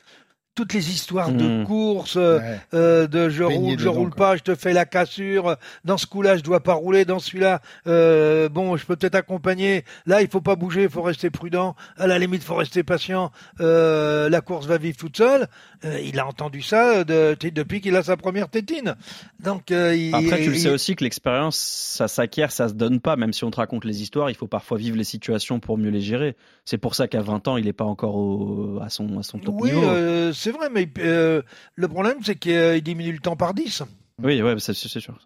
[0.54, 1.64] Toutes les histoires de Mhm.
[1.64, 2.60] course, euh, Ouais.
[2.74, 4.16] euh, de je Baigné roule, je roule quoi.
[4.32, 5.56] pas, je te fais la cassure.
[5.86, 7.06] Dans ce coup-là, je dois pas rouler.
[7.06, 9.82] Dans celui-là, euh, bon, je peux peut-être accompagner.
[10.04, 11.74] Là, il faut pas bouger, il faut rester prudent.
[11.96, 13.32] À la limite, faut rester patient.
[13.60, 15.46] Euh, la course va vivre toute seule.
[16.04, 18.94] Il a entendu ça de, depuis qu'il a sa première tétine.
[19.42, 23.00] Donc, il, Après, tu le il- sais aussi que l'expérience, ça s'acquiert, ça se donne
[23.00, 23.16] pas.
[23.16, 25.90] Même si on te raconte les histoires, il faut parfois vivre les situations pour mieux
[25.90, 26.36] les gérer.
[26.66, 29.38] C'est pour ça qu'à 20 ans, il n'est pas encore au- à, son, à son
[29.38, 29.90] top Oui, niveau.
[30.42, 31.42] C'est vrai, mais euh,
[31.76, 33.84] le problème, c'est qu'il euh, diminue le temps par 10.
[34.22, 35.18] Oui, ouais, c'est sûr.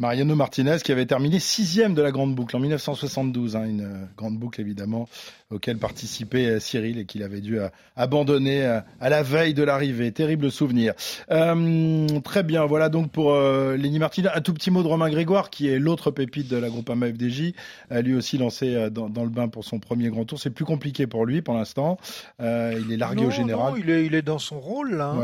[0.00, 4.04] Mariano Martinez qui avait terminé sixième de la grande boucle en 1972, hein, une euh,
[4.16, 5.08] grande boucle évidemment
[5.50, 10.10] auquel participait euh, Cyril et qu'il avait dû euh, abandonner à la veille de l'arrivée.
[10.10, 10.94] Terrible souvenir.
[11.30, 14.30] Euh, très bien, voilà donc pour euh, Lenny Martinez.
[14.34, 17.08] Un tout petit mot de Romain Grégoire qui est l'autre pépite de la groupe AMA
[17.08, 17.52] FDJ,
[17.90, 20.40] lui aussi lancé dans, dans le bain pour son premier grand tour.
[20.40, 21.98] C'est plus compliqué pour lui pour l'instant.
[22.40, 23.72] Euh, il est largué Non, au général.
[23.72, 25.10] non, il, est, il est dans son rôle, là.
[25.10, 25.18] hein.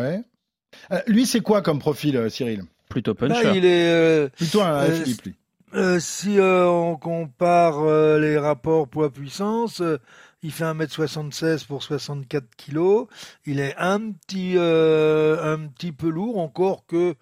[0.91, 1.01] Ouais.
[1.07, 2.63] Lui, c'est quoi comme profil, Cyril?
[2.89, 3.53] Plutôt Là, puncher.
[3.57, 3.89] il est.
[3.91, 5.37] euh, Plutôt un Euh, Philippe.
[5.75, 9.99] Euh, si euh, on compare euh, les rapports poids-puissance, euh,
[10.43, 13.07] il fait 1m76 pour 64 kg.
[13.47, 17.15] Il est un petit, euh, un petit peu lourd, encore que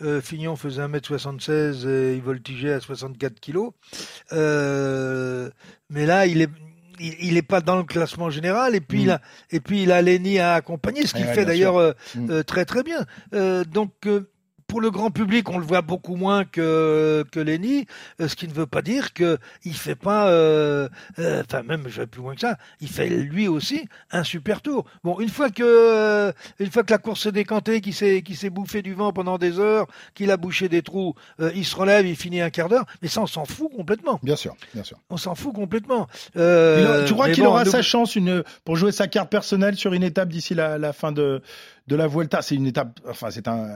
[0.00, 3.58] euh, Fignon faisait 1m76 et il voltigeait à 64 kg.
[4.32, 5.50] Euh,
[5.90, 6.50] mais là, il est...
[7.00, 9.02] Il il est pas dans le classement général et puis Mm.
[9.02, 9.20] il a
[9.52, 12.30] et puis il a Lenny à accompagner, ce qu'il Ouais, fait d'ailleurs euh, Mm.
[12.30, 13.06] euh, très très bien.
[13.34, 14.28] Euh, donc euh,
[14.68, 17.86] pour le grand public, on le voit beaucoup moins que que Lenny,
[18.20, 21.84] euh, ce qui ne veut pas dire que il fait pas, euh, euh, enfin même
[21.88, 24.84] je vais plus loin que ça, il fait lui aussi un super tour.
[25.02, 28.36] Bon, une fois que euh, une fois que la course s'est décantée, qu'il s'est qu'il
[28.36, 31.74] s'est bouffé du vent pendant des heures, qu'il a bouché des trous, euh, il se
[31.74, 34.20] relève, il finit un quart d'heure, mais ça on s'en fout complètement.
[34.22, 34.98] Bien sûr, bien sûr.
[35.08, 36.08] On s'en fout complètement.
[36.36, 39.94] Euh, tu crois qu'il bon, aura sa chance une, pour jouer sa carte personnelle sur
[39.94, 41.40] une étape d'ici la, la fin de,
[41.88, 43.66] de la Vuelta C'est une étape, enfin c'est un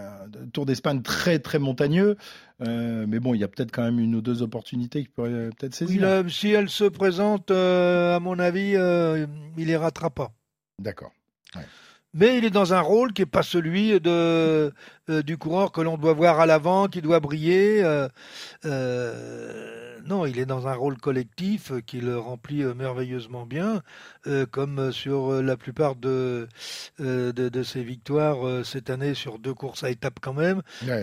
[0.53, 2.17] Tour d'Espagne très très montagneux,
[2.61, 5.31] euh, mais bon il y a peut-être quand même une ou deux opportunités qu'il pourrait
[5.31, 6.05] euh, peut-être saisir.
[6.05, 10.31] euh, si elle se présente, euh, à mon avis, euh, il les ratera pas.
[10.79, 11.13] D'accord.
[12.15, 14.71] Mais il est dans un rôle qui n'est pas celui de,
[15.09, 17.83] du coureur que l'on doit voir à l'avant, qui doit briller.
[18.67, 23.83] euh, non, il est dans un rôle collectif euh, qu'il remplit euh, merveilleusement bien,
[24.27, 26.49] euh, comme sur la plupart de,
[26.99, 30.63] de, de ses victoires cette année sur deux courses à étapes quand même.
[30.87, 31.03] Ouais.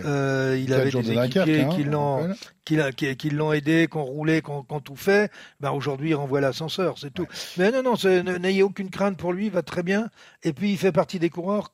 [0.60, 2.28] Il avait des équipiers hein, qui on l'ont
[2.64, 6.10] qui, qui- l'ont aidé, qui ont roulé, qui ont, qui ont tout fait, ben aujourd'hui
[6.10, 7.26] il renvoie l'ascenseur, c'est tout.
[7.56, 10.08] Mais non, non, n'ayez aucune crainte pour lui, il va très bien.
[10.42, 11.72] Et puis il fait partie des coureurs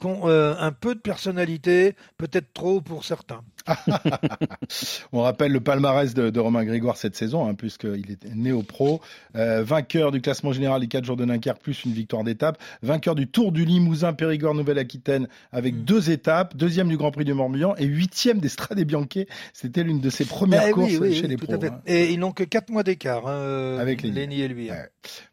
[0.00, 3.42] qui ont euh, un peu de personnalité, peut-être trop pour certains.
[5.12, 9.00] On rappelle le palmarès de, de Romain Grégoire cette saison, hein, puisqu'il est néo-pro,
[9.36, 13.14] euh, vainqueur du classement général des 4 jours de Dunkerque, plus une victoire d'étape, vainqueur
[13.14, 15.84] du Tour du Limousin, Périgord, Nouvelle-Aquitaine, avec Mm.
[15.84, 19.04] deux étapes, deuxième du Grand Prix du Morbihan et huitième des Strade Bianche.
[19.52, 21.54] C'était l'une de ses premières Ben courses oui, oui, chez oui, les pros.
[21.54, 21.80] hein.
[21.86, 24.14] Et ils n'ont que 4 mois d'écart, hein, Avec Lenny.
[24.14, 24.70] Lenny et lui.
[24.70, 24.88] Ouais.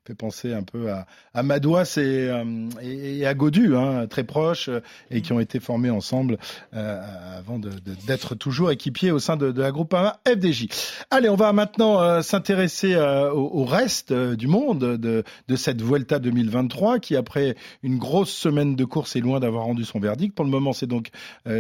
[0.08, 4.80] Fait penser un peu à, à Madouas et, euh, à Godu, hein, très proches, euh,
[5.12, 6.40] et qui ont été formés ensemble
[6.74, 9.96] euh, avant d'être toujours équipiers au sein de, la groupe
[10.28, 10.70] FDJ.
[11.12, 15.24] Allez, on va maintenant s'intéresser au, reste du monde de,
[15.56, 20.00] cette Vuelta 2023, qui après une grosse semaine de course est loin d'avoir rendu son
[20.00, 20.36] verdict.
[20.36, 21.10] Pour le moment, c'est donc,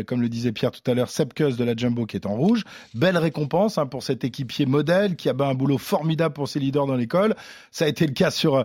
[0.08, 2.63] comme le disait Pierre tout à l'heure, Sepkus de la Jumbo qui est en rouge.
[2.95, 6.88] Belle récompense hein, pour cet équipier modèle qui a un boulot formidable pour ses leaders
[6.88, 7.36] dans l'école.
[7.71, 8.63] Ça a été le cas sur euh,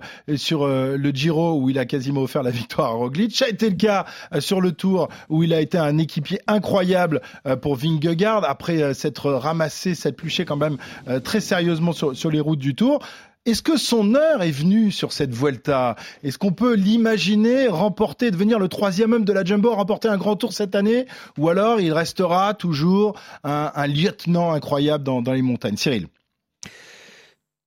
[0.53, 3.37] euh, le Giro où il a quasiment offert la victoire à Roglic.
[3.37, 6.41] Ça a été le cas euh, sur le Tour où il a été un équipier
[6.47, 7.21] incroyable
[7.61, 10.77] pour Vingegaard après s'être ramassé, s'être pluché quand même
[11.23, 13.01] très sérieusement sur, les routes du Tour.
[13.45, 15.97] Est-ce que son heure est venue sur cette Vuelta?
[16.23, 20.37] Est-ce qu'on peut l'imaginer remporter, devenir le troisième homme de la Jumbo, remporter un grand
[20.37, 21.07] tour cette année?
[21.39, 25.77] Ou alors il restera toujours un, un lieutenant incroyable dans, dans les montagnes?
[25.77, 26.09] Cyril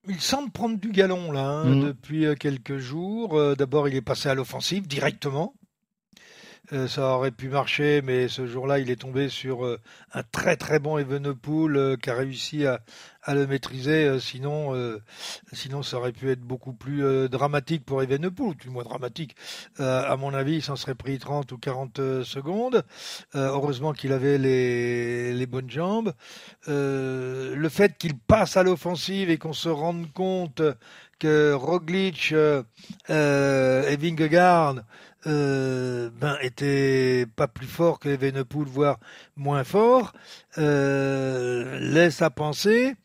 [0.09, 1.83] Il semble prendre du galon là hein, Mhm.
[1.85, 3.37] depuis euh, quelques jours.
[3.37, 5.53] Euh, D'abord, il est passé à l'offensive directement.
[6.71, 9.79] Euh, ça aurait pu marcher, mais ce jour-là, il est tombé sur euh,
[10.13, 12.81] un très très bon Evenepoel euh, qui a réussi à,
[13.27, 14.19] le maîtriser.
[14.19, 14.73] sinon,
[15.53, 19.35] sinon, ça aurait pu être beaucoup plus dramatique pour Evenepoel, du moins dramatique.
[19.77, 22.83] À mon avis, il s'en serait pris 30 ou 40 euh, secondes.
[23.35, 26.13] Heureusement qu'il avait les, les bonnes jambes.
[26.65, 30.63] Le fait qu'il passe à l'offensive et qu'on se rende compte
[31.19, 34.77] que Roglic et Vingegaard
[35.27, 38.99] euh, ben, étaient pas plus forts que Evenepoel, voire
[39.35, 40.13] moins forts,
[40.57, 42.95] euh, laisse à penser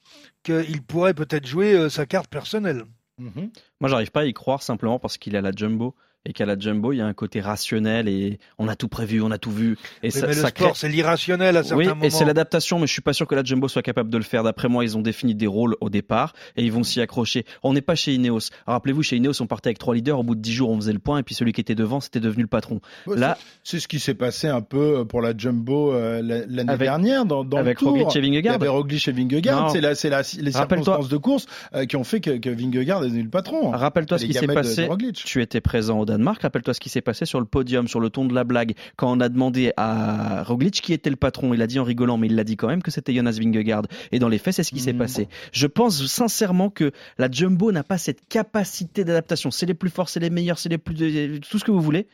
[0.43, 2.85] qu'il pourrait peut-être jouer euh, sa carte personnelle.
[3.19, 3.51] Mhm.
[3.81, 5.95] Moi, j'arrive pas à y croire simplement parce qu'il a la jumbo
[6.27, 9.21] et qu'à la jumbo, il y a un côté rationnel et on a tout prévu,
[9.23, 9.77] on a tout vu.
[10.03, 12.03] Et Oui, ça, mais le ça sport, crée- c'est l'irrationnel à certains Oui, moments.
[12.05, 14.25] et c'est l'adaptation, mais je suis pas sûr que la Jumbo soit capable de le
[14.25, 14.43] faire.
[14.43, 17.45] D'après moi, ils ont défini des rôles au départ et ils vont s'y accrocher.
[17.63, 18.51] On n'est pas chez Ineos.
[18.67, 20.19] Rappelez-vous, chez Ineos, on partait avec trois leaders.
[20.19, 22.01] Au bout de dix jours, on faisait le point et puis celui qui était devant,
[22.01, 22.81] c'était devenu le patron.
[23.07, 26.73] Ouais, Là, C'est ce qui s'est passé un peu pour la Jumbo euh, la- l'année
[26.73, 27.91] Avec- dernière dans, dans avec le tour.
[27.97, 28.55] Roglic et Vingegaard.
[28.55, 29.71] Avait Roglic et Vingegaard.
[29.71, 33.03] C'est la, c'est la, les circonstances de course euh, qui ont fait que, que Vingegaard
[33.05, 33.71] est devenu le patron.
[33.71, 34.89] rappelle-toi ce qui s'est passé.
[35.15, 36.43] Tu étais présent au Danemark.
[36.43, 39.11] Rappelle-toi ce qui s'est passé sur le podium, sur le ton de la blague, quand
[39.11, 41.55] on a demandé à Roglic qui était le patron.
[41.55, 43.83] Il a dit en rigolant, mais il l'a dit quand même que c'était Jonas Vingegaard.
[44.13, 44.99] Et dans les faits, c'est ce qui s'est Mhm.
[44.99, 45.29] passé.
[45.53, 49.51] Je pense sincèrement que la Jumbo n'a pas cette capacité d'adaptation.
[49.51, 52.07] C'est les plus forts, c'est les meilleurs, c'est les plus tout ce que vous voulez.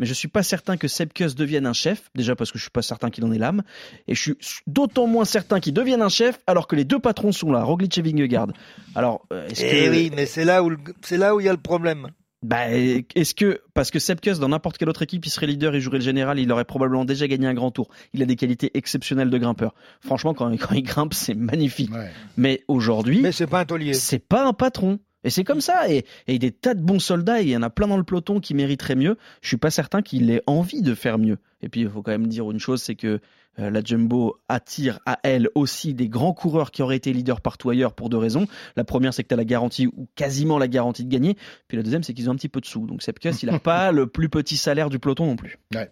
[0.00, 2.70] Mais je suis pas certain que Sepkus devienne un chef, déjà parce que je suis
[2.72, 3.62] pas certain qu'il en ait l'âme,
[4.08, 7.30] et je suis d'autant moins certain qu'il devienne un chef alors que les deux patrons
[7.30, 8.48] sont là, Roglic et Vingegaard.
[8.96, 11.46] Alors, euh, est-ce Eh que oui, mais c'est là où le- c'est là où il
[11.46, 12.08] y a le problème.
[12.44, 15.80] Bah, est-ce que parce que Sepkus dans n'importe quelle autre équipe, il serait leader, il
[15.80, 17.88] jouerait le général, il aurait probablement déjà gagné un grand tour.
[18.12, 19.74] Il a des qualités exceptionnelles de grimpeur.
[20.00, 21.90] Franchement, quand, quand il grimpe, c'est magnifique.
[21.90, 22.10] Ouais.
[22.36, 23.94] Mais aujourd'hui, Mais c'est pas un taulier.
[23.94, 24.98] c'est pas un patron.
[25.26, 25.90] Et c'est comme ça.
[25.90, 28.04] Et, et des tas de bons soldats, et il y en a plein dans le
[28.04, 29.16] peloton qui mériteraient mieux.
[29.40, 31.38] Je suis pas certain qu'il ait envie de faire mieux.
[31.62, 33.20] Et puis, il faut quand même dire une chose, c'est que
[33.58, 37.70] euh, la Jumbo attire à elle aussi des grands coureurs qui auraient été leaders partout
[37.70, 38.46] ailleurs pour deux raisons.
[38.76, 41.36] La première, c'est que tu as la garantie, ou quasiment la garantie de gagner.
[41.68, 42.86] Puis la deuxième, c'est qu'ils ont un petit peu de sous.
[42.86, 45.58] Donc Sepkus, il a pas le plus petit salaire du peloton non plus.
[45.74, 45.90] Ouais.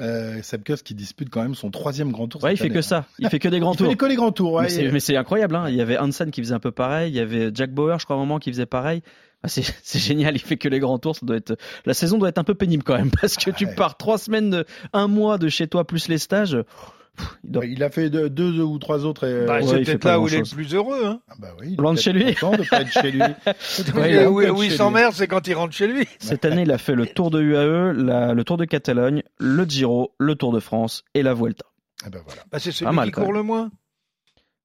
[0.00, 2.42] Euh, Sepkus qui dispute quand même son troisième grand tour.
[2.44, 3.06] Ouais, il cette fait que ça.
[3.18, 3.90] Il fait que des grands Il tours.
[3.90, 4.52] fait que les grands tours.
[4.52, 4.66] ouais.
[4.92, 5.64] Mais c'est- incroyable, hein.
[5.68, 8.04] il y avait Hansen qui faisait un peu pareil, il y avait Jack Bauer, je
[8.04, 9.02] crois, à un moment, qui faisait pareil.
[9.42, 9.62] Ah, c'est
[9.98, 12.44] génial, il fait que les grands tours, ça doit être la saison doit être un
[12.44, 14.64] peu pénible quand même parce que tu pars trois semaines, de...
[14.92, 16.56] un mois de chez toi plus les stages.
[17.18, 19.24] Pff, il doit- Il a fait deux, deux, deux ou trois autres.
[19.26, 21.04] et- Bah, ouais, c'est il fait peut-être là où il est le plus heureux.
[21.04, 21.20] Hein.
[21.28, 22.24] Ah bah oui, il est Loin de peut-être chez lui.
[22.24, 23.20] de pas être chez lui.
[23.94, 26.06] Ouais, Oui, il où, où s'emmerde, c'est quand il rentre chez lui.
[26.18, 29.64] Cette année, il a fait le Tour de UAE, la- le Tour de Catalogne, le
[29.64, 31.64] Giro, le Tour de France et la Vuelta.
[32.04, 32.42] Ah bah voilà.
[32.52, 33.34] Bah, c'est celui mal, qui court même.
[33.34, 33.70] le moins.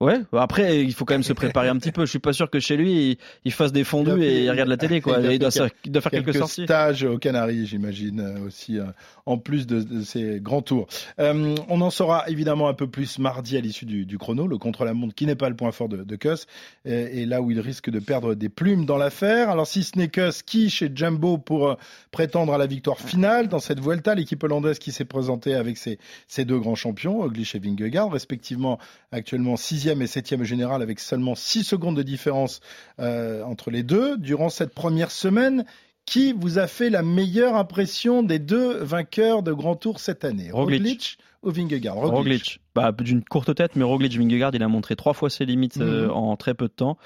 [0.04, 2.06] Ouais, après, il faut quand même se préparer un petit peu.
[2.06, 4.44] Je suis pas sûr que chez lui, il, il fasse des fondus Il fait- et
[4.44, 5.18] il regarde la télé, quoi.
[5.20, 5.70] il Il doit, faire
[6.12, 6.63] quelques, quelques sorties.
[6.63, 8.86] stages aux Canaries, j'imagine euh, aussi, euh,
[9.26, 10.88] en plus de, de ces grands tours.
[11.20, 14.58] Euh, on en saura évidemment un peu plus mardi à l'issue du, du chrono, le
[14.58, 16.48] contre-la-montre qui n'est pas le point fort de, de Kuss,
[16.86, 19.50] et, et là où il risque de perdre des plumes dans l'affaire.
[19.50, 21.76] Alors si ce n'est Kuss, qui chez Jumbo pour euh,
[22.12, 26.00] prétendre à la victoire finale dans cette Vuelta, l'équipe hollandaise qui s'est présentée avec ses,
[26.28, 28.80] ses deux grands champions, Oglish et Vingegaard, respectivement
[29.12, 32.60] actuellement sixième et septième général avec seulement 6 secondes de différence
[32.99, 34.17] euh, entre les deux.
[34.17, 35.65] Durant cette première semaine,
[36.06, 40.51] qui vous a fait la meilleure impression des deux vainqueurs de Grand Tour cette année?
[40.51, 41.17] Roglic.
[41.43, 41.95] ou Vingegaard?
[41.95, 42.60] Roglic.
[42.75, 46.05] Bah, d'une courte tête, mais Roglic Vingegaard, il a montré trois fois ses limites euh,
[46.07, 46.12] Mhm.
[46.12, 46.97] en très peu de temps.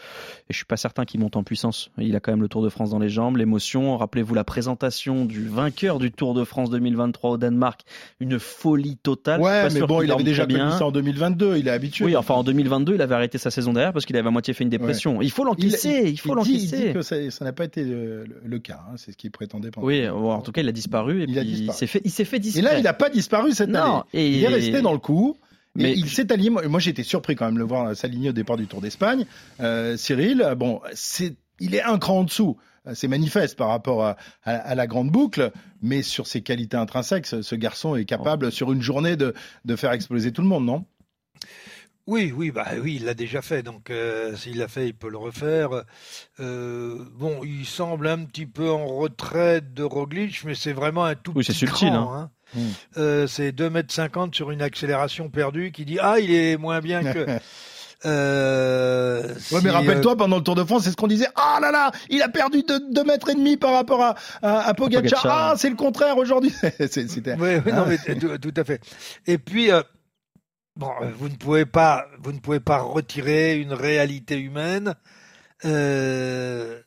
[0.49, 1.91] Et je suis pas certain qu'il monte en puissance.
[1.97, 3.97] Il a quand même le Tour de France dans les jambes, l'émotion.
[3.97, 7.81] Rappelez-vous la présentation du vainqueur du Tour de France 2023 au Danemark.
[8.21, 9.41] Une folie totale.
[9.41, 10.77] Ouais, mais bon, il avait déjà très connu bien.
[10.77, 12.05] ça en 2022, il est habitué.
[12.05, 14.53] Oui, enfin en 2022, il avait arrêté sa saison derrière parce qu'il avait à moitié
[14.53, 15.21] fait une dépression.
[15.21, 16.87] Il faut l'encaisser, il, faut il il l'encaisser.
[16.87, 19.71] dit que ça n'a pas été le, le- le cas, hein, c'est ce qu'il prétendait
[19.71, 19.85] pendant.
[19.85, 22.11] Oui, bon, en tout cas, il a disparu et Il puis il s'est fait, il
[22.11, 22.61] s'est fait Et discret.
[22.61, 24.01] là, il n'a pas disparu cette Non, année.
[24.13, 25.35] et Il est resté dans le coup.
[25.83, 26.49] Mais- il s'est aligné.
[26.49, 29.25] Moi, moi, j'étais surpris quand même de le voir s'aligner au départ du Tour d'Espagne.
[29.59, 32.57] Euh, Cyril, euh, bon, c'est, il est un cran en dessous.
[32.87, 36.77] Euh, C'est manifeste par rapport à, à- à la grande boucle, mais sur ses qualités
[36.77, 39.33] intrinsèques, ce, ce garçon est capable sur une journée de,
[39.65, 40.85] de faire exploser tout le monde, non?
[42.07, 45.09] Oui, oui, bah oui, il l'a déjà fait, donc euh, s'il l'a fait, il peut
[45.09, 45.83] le refaire.
[46.39, 51.15] Euh, bon, il semble un petit peu en retrait de Roglic, mais c'est vraiment un
[51.15, 52.31] tout Oui, c'est petit subtil, cran, hein.
[52.55, 52.59] Mm.
[52.97, 57.03] Euh, c'est 2,50 m sur une accélération perdue qui dit Ah, il est moins bien
[57.13, 57.25] que.
[58.05, 61.27] Euh, Ouais, si, mais euh, rappelle-toi, pendant le Tour de France, c'est ce qu'on disait.
[61.35, 64.73] Ah là là, il a perdu 2 mètres et demi par rapport à, à, à
[64.75, 65.25] Pogacar.
[65.27, 66.51] Ah, c'est le contraire aujourd'hui.
[66.61, 67.33] C'est- C'était.
[67.33, 67.89] Oui, oui, non, Ah.
[68.07, 68.81] mais tout, tout à fait.
[69.25, 69.81] Et puis, euh,
[70.75, 74.93] bon, vous ne pouvez pas, vous ne pouvez pas retirer une réalité humaine.
[75.65, 76.79] Euh,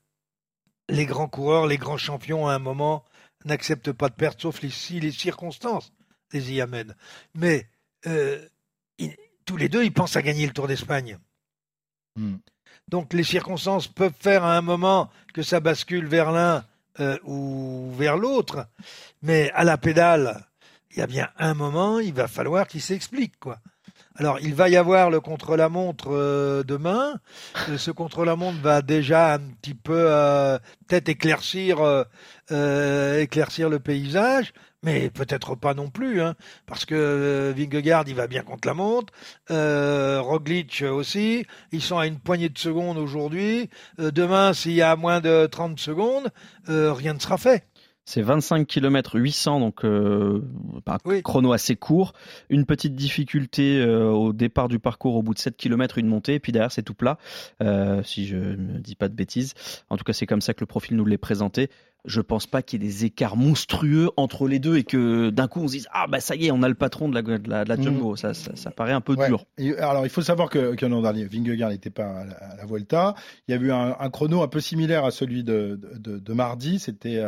[0.88, 3.05] les grands coureurs, les grands champions, à un moment,
[3.44, 5.92] n'accepte pas de perte, sauf les, si les circonstances
[6.33, 6.94] les y amènent.
[7.35, 7.68] Mais
[8.07, 8.46] euh,
[8.98, 11.18] ils- tous les deux, ils pensent à gagner le Tour d'Espagne.
[12.16, 12.37] Hmm.
[12.88, 16.64] Donc les circonstances peuvent faire à un moment que ça bascule vers l'un
[16.98, 18.66] euh, ou vers l'autre,
[19.22, 20.44] mais à la pédale,
[20.90, 23.61] il y a bien un moment, il va falloir qu'il s'explique quoi.
[24.20, 27.14] Alors il va y avoir le contre-la-montre euh, demain.
[27.70, 31.78] Euh, Ce contre-la-montre va déjà un petit peu euh, peut-être éclaircir,
[32.52, 34.52] euh, éclaircir le paysage,
[34.83, 36.35] mais peut-être pas non plus, hein,
[36.66, 39.11] parce que Vingegaard il va bien contre la montre,
[39.48, 41.46] Roglic aussi.
[41.72, 43.70] Ils sont à une poignée de secondes aujourd'hui.
[43.96, 46.28] Demain, s'il y a moins de 30 secondes,
[46.68, 47.69] rien ne sera fait.
[48.12, 50.42] C'est 25 km 800, donc euh,
[50.88, 51.23] un Oui.
[51.23, 52.12] chrono assez court.
[52.49, 56.35] Une petite difficulté euh, au départ du parcours, au bout de 7 km, une montée,
[56.35, 57.18] et puis derrière c'est tout plat,
[57.62, 59.55] euh, si je ne dis pas de bêtises.
[59.90, 61.70] En tout cas, c'est comme ça que le profil nous l'est présenté.
[62.05, 65.46] Je pense pas qu'il y ait des écarts monstrueux entre les deux et que d'un
[65.46, 67.20] coup on se dise ah bah ça y est on a le patron de la,
[67.23, 68.16] de la, de la jumbo.
[68.16, 69.29] Ça, ça, ça paraît un peu Ouais.
[69.29, 69.44] dur.
[69.59, 72.57] Et, alors, il faut savoir que, que l'an dernier, Vingegaard n'était pas à la, à
[72.57, 73.14] la Vuelta.
[73.46, 76.18] Il y a eu un, un chrono un peu similaire à celui de, de, de-
[76.18, 76.79] de mardi.
[76.81, 77.23] C'était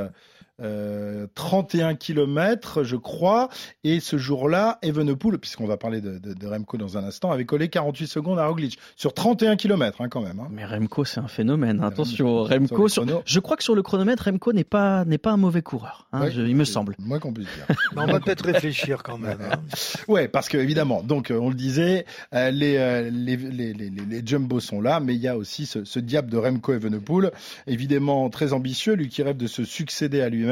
[0.63, 3.49] euh, euh, 31 km, je crois.
[3.85, 7.45] Et ce jour-là, Evenepoel, puisqu'on va parler de, de, de Remco dans un instant, avait
[7.45, 8.79] collé 48 secondes à Roglic.
[8.97, 10.41] Sur 31 km, hein, quand même.
[10.41, 10.49] hein.
[10.51, 11.81] Mais Remco c'est un phénomène.
[11.81, 12.89] Ouais, Attention, Remco, Remco.
[12.89, 13.23] sur sur- le chrono.
[13.27, 16.07] Je crois que sur le chronomètre, Remco n'est pas n'est pas un mauvais coureur.
[16.13, 16.95] hein, Ouais, je- il me semble.
[16.99, 17.67] le Moins qu'on puisse dire.
[17.97, 19.39] Mais on va peut-être réfléchir quand même.
[19.43, 19.57] hein.
[20.09, 23.91] Ouais, parce que évidemment, donc euh, on le disait, euh, les, euh, les, les, les,
[23.91, 26.73] les- les Jumbo sont là, mais il y a aussi ce, ce diable de Remco
[26.73, 27.31] Evenepoel,
[27.67, 30.52] évidemment très ambitieux, lui qui rêve de se succéder à lui-même.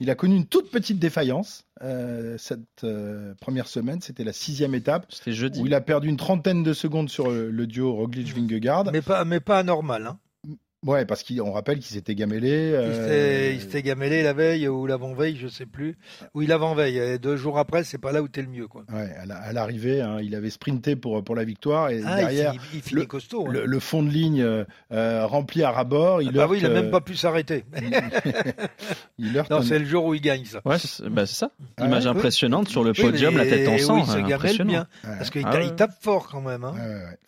[0.00, 4.74] Il a connu une toute petite défaillance euh, cette euh, première semaine, c'était la sixième
[4.74, 5.60] étape, C'était jeudi.
[5.60, 8.90] où il a perdu une trentaine de secondes sur le, le duo Roglic-Vingegaard.
[8.92, 10.06] Mais pas, mais pas anormal.
[10.06, 10.18] Hein.
[10.84, 12.48] Ouais, parce qu'on rappelle qu'il s'était gamellé.
[12.48, 15.96] Il euh, s'était- il s'était gamellé la veille ou l'avant-veille, je sais plus.
[16.34, 16.98] Oui, l'avant-veille.
[16.98, 18.84] Et deux jours après, c'est pas là où t'es le mieux, quoi.
[18.92, 22.16] Ouais, à la- à l'arrivée, hein, il avait sprinté pour, pour la victoire et Ah,
[22.20, 23.46] il derrière, finit, il finit le- costaud.
[23.48, 23.52] hein.
[23.52, 26.20] le, le fond de ligne euh, euh, rempli à ras-bord.
[26.22, 27.64] Il Ah bah oui, il a même euh, pas pu s'arrêter.
[29.18, 30.60] non, c'est le jour où il gagne, ça.
[30.64, 31.50] Ouais, c'est bah, c'est ça.
[31.76, 33.94] Ah Image ouais, impressionnante sur le podium, la tête en sang.
[33.96, 34.70] Oui, il se euh, gamelle impressionnant.
[34.70, 34.86] bien.
[35.04, 35.16] Ouais.
[35.18, 36.64] Parce qu'il Ah tape fort quand même.
[36.64, 36.74] hein.
[36.74, 37.18] Ouais, ouais, ouais.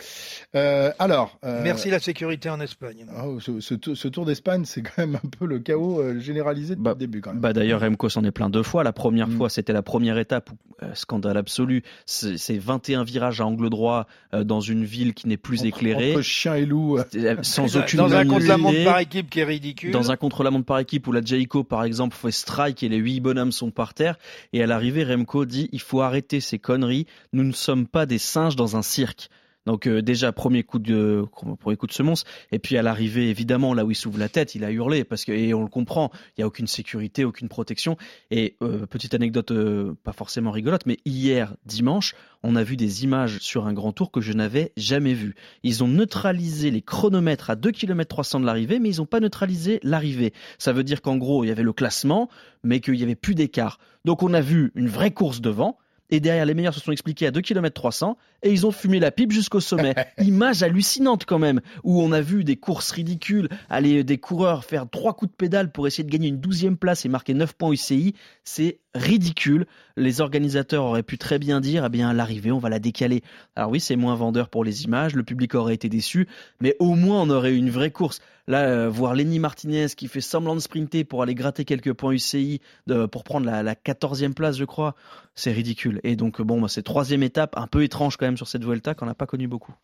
[0.56, 3.06] Euh, alors, euh, Merci la sécurité en Espagne.
[3.24, 6.82] oh, ce, ce tour- d'Espagne, c'est quand même un peu le chaos euh, généralisé depuis
[6.84, 7.20] Bah, le début.
[7.20, 7.40] Quand même.
[7.40, 8.82] Bah d'ailleurs Remco s'en est plein deux fois.
[8.84, 9.36] La première Mm.
[9.36, 11.82] fois c'était la première étape, où, euh, scandale absolu.
[12.06, 15.66] C'est c'est 21 virages à angle droit euh, dans une ville qui n'est plus Entre-
[15.68, 16.98] éclairée, Entre chien et loup.
[16.98, 19.90] euh, sans aucune Dans un contre-la-montre par équipe qui est ridicule.
[19.92, 23.20] Dans un contre-la-montre par équipe où la Jayco, par exemple, fait strike et les huit
[23.20, 24.18] bonhommes sont par terre.
[24.52, 27.06] Et à l'arrivée, Remco dit il faut arrêter ces conneries.
[27.32, 29.28] Nous ne sommes pas des singes dans un cirque.
[29.66, 31.24] Donc euh, déjà premier coup de
[31.58, 32.24] premier coup de semonce.
[32.52, 35.24] Et puis à l'arrivée évidemment là où il s'ouvre la tête il a hurlé parce
[35.24, 37.96] que et on le comprend il y a aucune sécurité aucune protection.
[38.30, 43.02] Et euh, petite anecdote euh, pas forcément rigolote mais hier dimanche on a vu des
[43.02, 45.34] images sur un grand tour que je n'avais jamais vues.
[45.64, 49.20] Ils ont neutralisé les chronomètres à 2 km 300 de l'arrivée mais ils n'ont pas
[49.20, 50.32] neutralisé l'arrivée.
[50.58, 52.28] Ça veut dire qu'en gros il y avait le classement
[52.62, 53.78] mais qu'il y avait plus d'écart.
[54.04, 55.78] Donc on a vu une vraie course devant
[56.10, 59.00] et derrière les meilleurs se sont expliqués à 2 km 300 et ils ont fumé
[59.00, 59.94] la pipe jusqu'au sommet.
[60.18, 64.88] Image hallucinante quand même, où on a vu des courses ridicules, aller des coureurs faire
[64.88, 67.72] trois coups de pédale pour essayer de gagner une douzième place et marquer 9 points
[67.72, 68.14] UCI.
[68.44, 69.66] C'est ridicule.
[69.96, 73.22] Les organisateurs auraient pu très bien dire, eh bien l'arrivée on va la décaler.
[73.54, 76.28] Alors oui, c'est moins vendeur pour les images, le public aurait été déçu,
[76.60, 78.20] mais au moins on aurait eu une vraie course.
[78.48, 82.12] Là, euh, voir Lenny Martinez qui fait semblant de sprinter pour aller gratter quelques points
[82.12, 84.94] UCI de- pour prendre la, la 14e place, je crois,
[85.34, 85.95] c'est ridicule.
[86.04, 88.94] Et donc, bon, bah, c'est troisième étape, un peu étrange quand même sur cette Vuelta
[88.94, 89.74] qu'on n'a pas connu beaucoup.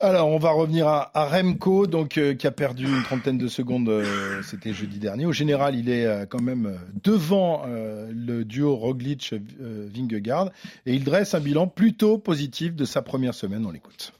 [0.00, 3.48] Alors, on va revenir à, à Remco, donc euh, qui a perdu une trentaine de
[3.48, 3.88] secondes.
[3.88, 5.26] euh, C'était jeudi dernier.
[5.26, 10.50] Au général, il est euh, quand même devant euh, le duo Roglic-Vingegaard
[10.86, 13.66] et il dresse un bilan plutôt positif de sa première semaine.
[13.66, 14.12] On l'écoute.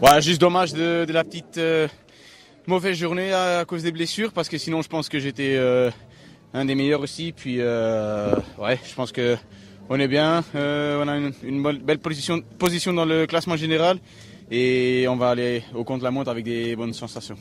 [0.00, 1.86] Ouais, juste dommage de, de la petite euh,
[2.66, 5.88] mauvaise journée à, à cause des blessures, parce que sinon je pense que j'étais euh,
[6.52, 7.30] un des meilleurs aussi.
[7.30, 9.36] Puis euh, ouais, je pense que
[9.88, 13.98] on est bien, euh, on a une, belle position, position dans le classement général
[14.50, 17.36] et on va aller au compte la montre avec des bonnes sensations.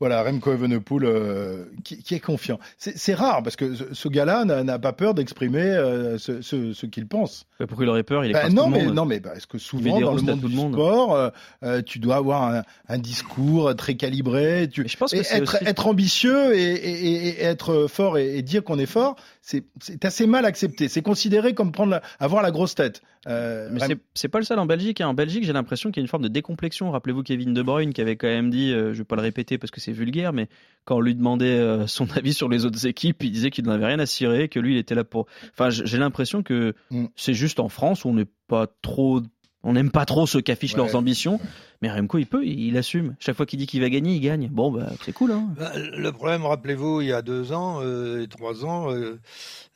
[0.00, 2.58] Voilà, Remco Evenepoel euh, qui, qui est confiant.
[2.76, 6.86] C'est rare parce que ce, ce gars-là n'a pas peur d'exprimer euh, ce, ce- ce
[6.86, 7.46] qu'il pense.
[7.58, 8.24] Mais Pourquoi il aurait peur?
[8.24, 8.94] Il Bah, non, tout le mais, monde.
[8.94, 10.72] non, mais parce que souvent, dans le monde du monde.
[10.74, 11.30] sport, euh,
[11.64, 14.68] euh, tu dois avoir un, un discours très calibré.
[14.72, 18.18] Tu, Mais je pense que et être, aussi- être ambitieux et, et- et- être fort
[18.18, 20.88] et, et dire qu'on est fort, c'est c'est assez mal accepté.
[20.88, 23.02] C'est considéré comme prendre la- avoir la grosse tête.
[23.26, 25.00] Euh, mais c'est pas le seul en Belgique.
[25.00, 25.08] Hein.
[25.08, 26.90] En Belgique, j'ai l'impression qu'il y a une forme de décomplexion.
[26.90, 29.58] Rappelez-vous Kevin De Bruyne qui avait quand même dit, euh, je vais pas le répéter
[29.58, 30.48] parce que c'est vulgaire, mais
[30.84, 33.86] quand on lui demandait euh, son avis sur les autres équipes, il disait qu'il n'avait
[33.86, 35.26] rien à cirer, que lui, il était là pour.
[35.52, 37.06] Enfin, j'ai l'impression que mm.
[37.16, 39.20] c'est juste en France où on n'est pas trop
[39.64, 41.40] on n'aime pas trop ceux qui affichent leurs ambitions,
[41.82, 43.16] mais Remco, il peut, il, assume.
[43.18, 44.48] Chaque fois qu'il dit qu'il va gagner, il gagne.
[44.48, 45.32] Bon, bah, c'est cool.
[45.32, 45.48] Hein.
[45.56, 49.18] Bah, le problème, rappelez-vous, il y a deux ans euh, et trois ans, euh,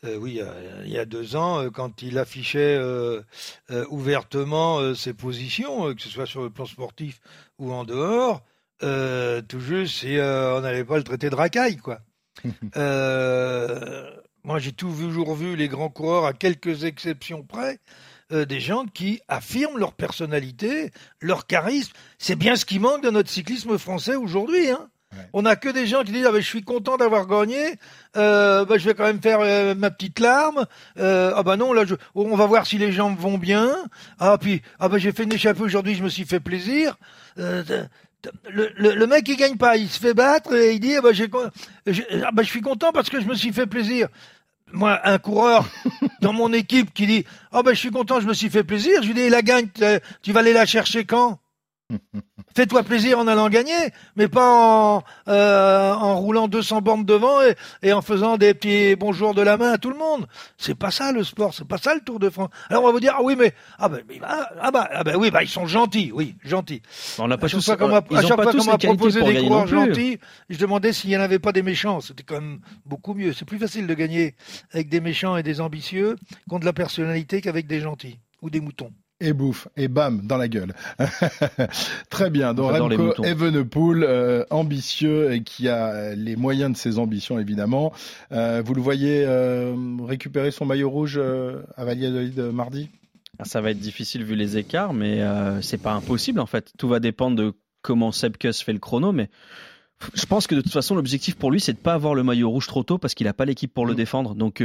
[0.04, 0.40] euh, oui,
[0.84, 2.80] il y, a, deux ans, quand il affichait
[3.90, 7.20] ouvertement ses positions, que ce soit sur le plan sportif
[7.58, 8.42] ou en dehors,
[8.80, 12.00] tout juste, on n'allait pas le traiter de racaille, quoi.
[14.44, 17.78] moi, j'ai toujours vu les grands coureurs, à quelques exceptions près,
[18.32, 21.92] euh, des gens qui affirment leur personnalité, leur charisme.
[22.18, 24.70] C'est bien ce qui manque dans notre cyclisme français aujourd'hui.
[24.70, 24.88] Hein.
[25.34, 27.74] On n'a que des gens qui disent ah ben, je suis content d'avoir gagné,
[28.16, 30.64] euh, ben, je vais quand même faire euh, ma petite larme.
[30.96, 33.70] ah ben non là je, on va voir si les jambes vont bien.
[34.18, 36.96] Ah puis ah ben j'ai fait une échappée aujourd'hui, je me suis fait plaisir.
[37.36, 37.88] Le,
[38.78, 41.28] le, mec il gagne pas, il se fait battre et il dit ah ben, j'ai,
[42.24, 44.08] ah ben, je suis content parce que je me suis fait plaisir
[44.72, 45.68] moi, un coureur
[46.20, 49.02] dans mon équipe qui dit Oh ben je suis content, je me suis fait plaisir.
[49.02, 49.68] Je lui dis La gagne,
[50.22, 51.38] tu vas aller la chercher quand?
[52.54, 57.38] Fais-toi plaisir en allant gagner, mais pas en, euh, en roulant 200 bornes devant
[57.82, 60.26] et, en faisant des petits bonjours de la main à tout le monde.
[60.58, 62.50] C'est pas ça le sport, c'est pas ça le Tour de France.
[62.68, 65.30] Alors on va vous dire ah oui mais ah ben ah, bah, ah ben oui
[65.30, 66.82] bah ils sont gentils, oui gentils.
[67.18, 70.18] On n'a pas tous, fois qu'on m'a proposé des coureurs gentils,
[70.50, 72.00] je demandais s'il y en avait pas des méchants.
[72.00, 73.32] C'était quand même beaucoup mieux.
[73.32, 74.34] C'est plus facile de gagner
[74.72, 76.16] avec des méchants et des ambitieux
[76.48, 80.48] contre la personnalité qu'avec des gentils ou des moutons et bouffe, et bam, dans la
[80.48, 80.74] gueule.
[82.10, 82.54] Très bien.
[82.54, 87.92] Donc Remco Evenepoel, euh, ambitieux et qui a les moyens de ses ambitions, évidemment.
[88.32, 92.90] Euh, vous le voyez euh, récupérer son maillot rouge à Valladolid mardi?
[93.38, 95.20] Ah, Ça va être difficile vu les écarts, mais
[95.62, 96.72] c'est pas impossible en fait.
[96.76, 99.30] Tout va dépendre de comment Sebkus fait le chrono, mais
[100.14, 102.50] je pense que de toute façon, l'objectif pour lui, c'est de pas avoir le maillot
[102.50, 103.96] rouge trop tôt parce qu'il n'a pas l'équipe pour le mm.
[103.96, 104.34] défendre.
[104.34, 104.62] Donc,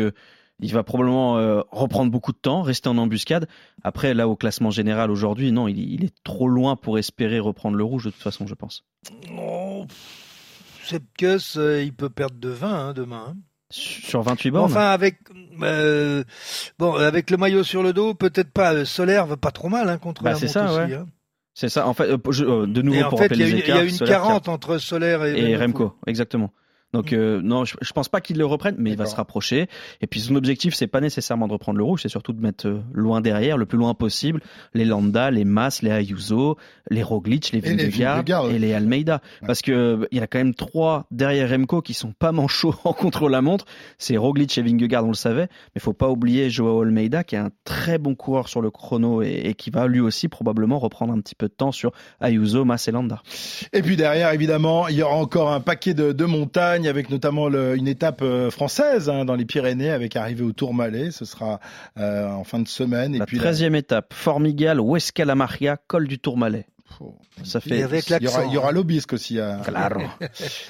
[0.60, 3.48] il va probablement euh, reprendre beaucoup de temps, rester en embuscade.
[3.84, 7.84] Après, là, au classement général aujourd'hui, non, il, est trop loin pour espérer reprendre le
[7.84, 8.84] rouge de toute façon, je pense.
[9.38, 9.86] Oh,
[10.84, 13.26] Sepkus, euh, il peut perdre de 20 hein, demain.
[13.30, 13.36] Hein.
[13.70, 15.20] Sur 28 bornes Enfin, avec,
[15.62, 16.24] euh,
[16.80, 18.86] bon, avec le maillot sur le dos, peut-être pas.
[18.86, 20.94] Solaire va pas trop mal hein, contre bah, la C'est ça, ouais.
[20.94, 21.06] Hein.
[21.54, 21.88] C'est ça.
[21.88, 23.84] En fait, de nouveau pour rappeler les écarts.
[23.84, 25.96] Il y a une 40 entre Solaire et, et Remco.
[26.08, 26.54] Exactement.
[26.98, 29.68] Donc euh, non, je, je, pense pas qu'il le reprenne, mais il va se rapprocher.
[30.02, 32.68] Et puis son objectif, c'est pas nécessairement de reprendre le rouge, c'est surtout de mettre
[32.68, 34.42] euh, loin derrière, le plus loin possible,
[34.74, 36.58] les Landa, les Mas, les Ayuso,
[36.90, 40.56] les Roglic, les Vingegaard et, les Almeida, parce que euh, il y a quand même
[40.56, 43.66] trois derrière Remco qui sont pas manchots en contre-la-montre.
[44.00, 47.40] C'est Roglic et Vingegaard, on le savait, mais faut pas oublier Joao Almeida qui est
[47.40, 51.22] un très bon coureur sur le chrono et, qui va lui aussi probablement reprendre un
[51.22, 51.92] petit peu de temps sur
[52.22, 53.22] Ayuso, Mas et Landa.
[53.72, 57.50] Et puis derrière, évidemment, il y aura encore un paquet de, de montagnes avec notamment
[57.50, 61.12] une étape euh, française hein, dans les Pyrénées avec arrivée au Tourmalet.
[61.12, 61.60] Ce sera
[61.98, 63.16] euh, en fin de semaine.
[63.16, 66.66] Et la puis 13e étape, Formigal, Huesca la Maria, col du Tourmalet.
[67.44, 67.84] Ça fait.
[67.84, 69.40] avec il y aura, il y aura l'obisque aussi.
[69.40, 69.62] Hein.
[69.64, 70.02] Claro.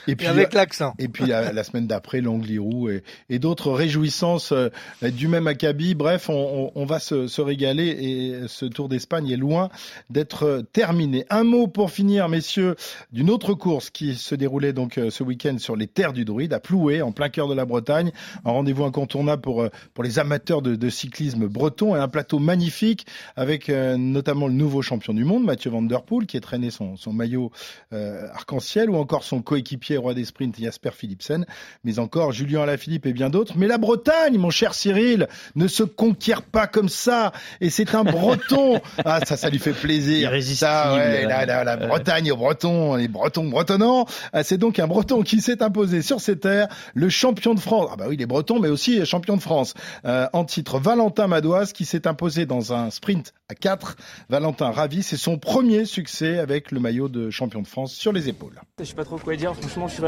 [0.08, 0.94] et puis avec l'accent.
[1.00, 4.70] Et puis la, semaine d'après, l'Angliru et, et d'autres réjouissances euh,
[5.02, 5.96] du même acabit.
[5.96, 9.70] Bref, on, on, va se, se, régaler et ce Tour d'Espagne est loin
[10.10, 11.26] d'être terminé.
[11.30, 12.76] Un mot pour finir, messieurs,
[13.12, 16.54] d'une autre course qui se déroulait donc euh, ce week-end sur les terres du Druide
[16.54, 18.12] à Ploué, en plein cœur de la Bretagne.
[18.46, 22.40] Un rendez-vous incontournable pour euh, pour les amateurs de, de, cyclisme breton et un plateau
[22.40, 23.06] magnifique
[23.36, 26.96] avec notamment le nouveau champion du monde, Mathieu Van Der Poel qui est traîné son,
[27.12, 27.52] maillot
[27.94, 31.46] euh, arc-en-ciel, ou encore son coéquipier roi des sprints Jasper Philipsen,
[31.84, 33.54] mais encore Julien Alaphilippe et bien d'autres.
[33.58, 37.32] Mais la Bretagne, mon cher Cyril, ne se conquiert pas comme ça.
[37.62, 38.80] Et c'est un Breton.
[39.06, 40.32] ah, ça, ça lui fait plaisir.
[40.42, 44.06] Ça, ouais, la, la, la Bretagne aux Bretons, les Bretons bretonnants.
[44.34, 47.90] Ah, c'est donc un Breton qui s'est imposé sur ces terres, le champion de France.
[47.92, 49.74] Ah bah oui, les Bretons, mais aussi champion de France.
[50.06, 53.96] Euh, en titre, Valentin Madoise qui s'est imposé dans un sprint à 4.
[54.30, 58.30] Valentin ravi, c'est son premier succès avec le maillot de champion de France sur les
[58.30, 58.62] épaules.
[58.78, 60.04] Je sais pas trop quoi dire, franchement je suis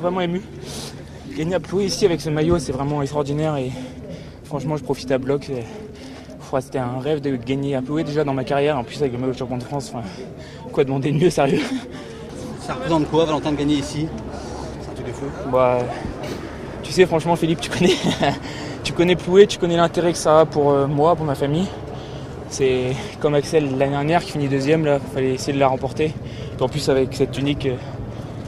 [0.00, 0.40] vraiment ému.
[1.36, 3.70] Gagner à Ploué ici avec ce maillot c'est vraiment extraordinaire et
[4.44, 5.50] franchement je profite à bloc.
[6.60, 9.18] C'était un rêve de gagner à Ploué déjà dans ma carrière, en plus avec le
[9.18, 9.92] maillot de champion de France.
[10.72, 11.60] quoi demander de mieux sérieux?
[12.60, 14.08] Ça représente quoi Valentin de gagner ici?
[14.80, 15.80] C'est un truc de feu bah,
[16.82, 17.96] Tu sais franchement Philippe tu connais,
[18.84, 21.66] tu connais Ploué, tu connais l'intérêt que ça a pour euh, moi, pour ma famille.
[22.48, 26.12] C'est comme Axel l'année dernière qui finit deuxième, là, il fallait essayer de la remporter.
[26.60, 27.76] en plus avec cette tunique, euh,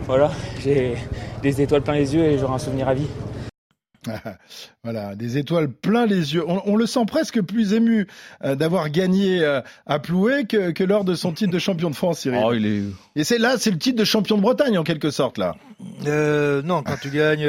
[0.06, 0.30] voilà,
[0.62, 0.94] j'ai
[1.42, 3.06] des étoiles plein les yeux et j'aurai un souvenir à vie.
[4.84, 6.44] voilà, des étoiles plein les yeux.
[6.46, 8.06] On, on le sent presque plus ému
[8.44, 11.94] euh, d'avoir gagné euh, à Ploué que, que, lors de son titre de champion de
[11.94, 12.40] France, Cyril.
[12.44, 12.82] Oh, il est...
[13.16, 15.56] Et c'est là, c'est le titre de champion de Bretagne en quelque sorte là.
[16.06, 17.48] Euh, non, quand tu gagnes,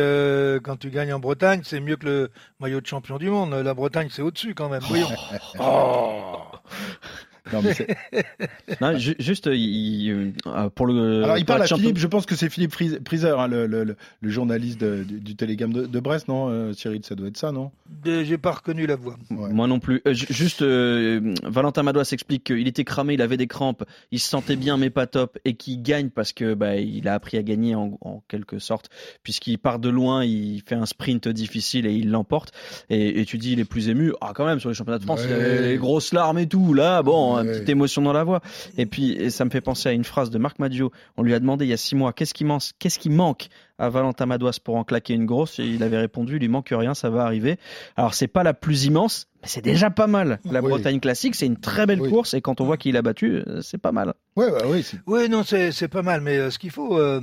[0.62, 3.54] quand tu gagnes en Bretagne, c'est mieux que le maillot de champion du monde.
[3.54, 4.82] La Bretagne, c'est au-dessus quand même.
[4.88, 5.08] Voyons.
[5.60, 6.40] Oh.
[7.52, 7.76] Non, mais
[8.82, 10.34] non, juste il,
[10.76, 11.24] pour le.
[11.24, 11.98] Alors il parle à Philippe.
[11.98, 12.74] Je pense que c'est Philippe
[13.04, 16.74] Priser, hein, le, le, le, journaliste de, du, du Télégramme de, de, Brest, non euh,
[16.74, 17.72] Cyril, ça doit être ça, non
[18.06, 19.18] J'ai pas reconnu la voix.
[19.32, 19.50] Ouais.
[19.52, 20.02] Moi non plus.
[20.08, 24.30] Euh, juste, euh, Valentin Madois s'explique qu'il était cramé, il avait des crampes, il se
[24.30, 27.44] sentait bien mais pas top, et qu'il gagne parce que bah, il a appris à
[27.44, 28.90] gagner en, en quelque sorte,
[29.24, 32.52] puisqu'il part de loin, il fait un sprint difficile et il l'emporte.
[32.90, 34.14] Et, et, tu dis il est plus ému.
[34.22, 35.62] Ah quand même sur les championnats de France, ouais.
[35.62, 36.74] les grosses larmes et tout.
[36.74, 38.42] Là, bon une petite émotion dans la voix.
[38.78, 40.92] Et puis, et ça me fait penser à une phrase de Marc Maggio.
[41.18, 43.48] On lui a demandé il y a six mois qu'est-ce qui, manque, qu'est-ce qui manque
[43.78, 45.60] à Valentin Madouas pour en claquer une grosse?
[45.60, 47.58] Et il avait répondu il lui manque rien, ça va arriver.
[47.96, 50.40] Alors, c'est pas la plus immense, mais c'est déjà pas mal.
[50.46, 50.70] La oui.
[50.70, 52.10] Bretagne classique, c'est une très belle oui.
[52.10, 52.34] course.
[52.34, 54.14] Et quand on voit qu'il a battu, c'est pas mal.
[54.36, 56.22] Ouais, bah oui, oui, non, c'est pas mal.
[56.22, 57.22] Mais euh, ce qu'il faut, euh,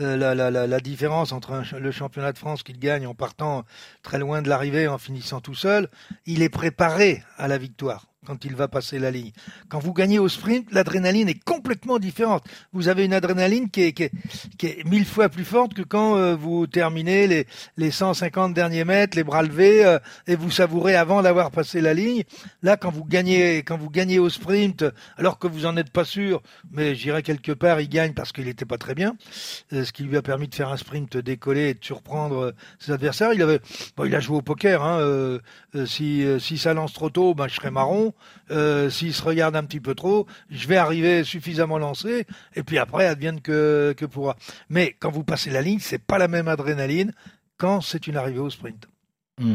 [0.00, 3.14] euh, la, la, la, la, différence entre un, le championnat de France qu'il gagne en
[3.14, 3.64] partant
[4.02, 5.88] très loin de l'arrivée, en finissant tout seul,
[6.26, 9.32] il est préparé à la victoire quand il va passer la ligne.
[9.68, 12.44] Quand vous gagnez au sprint, l'adrénaline est complètement différente.
[12.72, 14.12] Vous avez une adrénaline qui est, qui est,
[14.58, 17.46] qui est mille fois plus forte que quand euh, vous terminez les,
[17.76, 19.98] les 150 derniers mètres, les bras levés, euh,
[20.28, 22.22] et vous savourez avant d'avoir passé la ligne.
[22.62, 24.84] Là, quand vous gagnez, quand vous gagnez au sprint,
[25.16, 28.46] alors que vous en êtes pas sûr, mais j'irai quelque part, il gagne parce qu'il
[28.46, 29.16] était pas très bien,
[29.72, 32.92] euh, ce qui lui a permis de faire un sprint décollé et de surprendre ses
[32.92, 33.32] adversaires.
[33.32, 33.60] Il avait,
[33.96, 34.82] bon, il a joué au poker.
[34.84, 35.38] Hein,
[35.86, 38.11] si, si ça lance trop tôt, ben je serais marron.
[38.50, 42.78] Euh, S'il se regarde un petit peu trop, je vais arriver suffisamment lancé, et puis
[42.78, 44.36] après, advienne que, pourra.
[44.68, 47.12] Mais quand vous passez la ligne, c'est pas la même adrénaline
[47.56, 48.86] quand c'est une arrivée au sprint.
[49.38, 49.54] Mmh.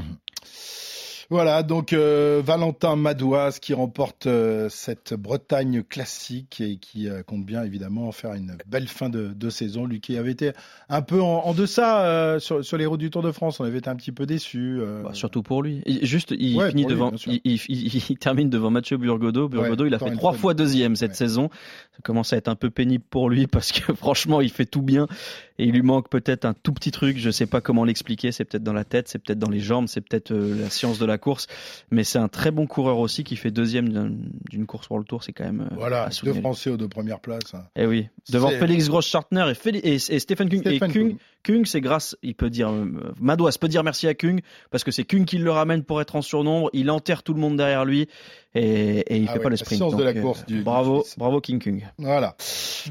[1.30, 7.46] Voilà, donc euh, Valentin Madouas qui remporte euh, cette Bretagne classique et qui euh, compte
[7.46, 9.86] bien évidemment faire une belle fin de, de, saison.
[9.86, 10.54] Lui qui avait été
[10.88, 13.80] un peu en, en deçà sur, sur, les routes du Tour de France, on avait
[13.80, 14.80] été un petit peu déçu.
[15.04, 15.84] Bah, surtout pour lui.
[16.02, 18.96] juste, il ouais, finit devant, lui, il, il, il, termine devant Mathieu.
[18.96, 21.16] Burgodeau, ouais, il a fait trois fois deuxième cette ouais.
[21.18, 21.50] saison.
[21.92, 24.82] Ça commence à être un peu pénible pour lui parce que franchement, il fait tout
[24.82, 25.08] bien
[25.60, 27.18] et il lui manque peut-être un tout petit truc.
[27.18, 28.32] Je sais pas comment l'expliquer.
[28.32, 31.06] C'est peut-être dans la tête, c'est peut-être dans les jambes, c'est peut-être la science de
[31.06, 31.48] la course,
[31.92, 33.90] mais c'est un très bon coureur aussi qui fait deuxième
[34.50, 37.54] d'une course pour le Tour, c'est quand même voilà deux Français aux deux premières places.
[37.54, 37.64] Hein.
[37.76, 41.18] Et oui, devant Félix Gross-Schartner et, et, et, Stephen Kung Stephen et Kung, Kung
[41.66, 44.42] c'est grâce, il peut dire euh, Madouas peut dire merci à Kung
[44.72, 47.40] parce que c'est Kung qui le ramène pour être en surnombre, il enterre tout le
[47.40, 48.08] monde derrière lui
[48.56, 49.80] et, et il ah fait ouais, pas le sprint.
[49.80, 51.86] Donc, de la course euh, du, bravo, du bravo King Kung.
[52.00, 52.36] Voilà.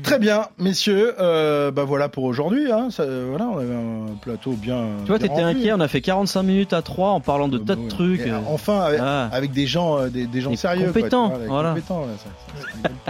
[0.02, 1.14] Très bien, messieurs.
[1.18, 2.70] Euh, bah voilà pour aujourd'hui.
[2.70, 2.88] Hein.
[2.98, 4.86] voilà, on avait un plateau bien.
[5.00, 5.72] Tu vois, t'étais inquiet.
[5.72, 8.20] On a fait 45 minutes à 3 en parlant de Euh, tas de trucs.
[8.20, 9.28] Et enfin, avec, ah.
[9.32, 11.30] avec, des gens, euh, des, des gens des sérieux, compétents.
[11.30, 11.70] Quoi, voilà.
[11.70, 12.30] Compétents, là, ça,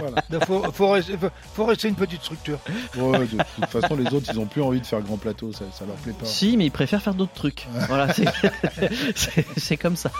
[0.03, 1.13] ça, Il faut, faut, rester,
[1.53, 2.59] faut, rester, une petite structure.
[2.97, 5.53] Ouais, de, de, toute façon, les autres, ils ont plus envie de faire grand plateau.
[5.53, 6.25] Ça, ça leur plaît pas.
[6.25, 7.67] Si, mais ils préfèrent faire d'autres trucs.
[7.87, 8.07] voilà,
[9.57, 10.11] c'est comme ça.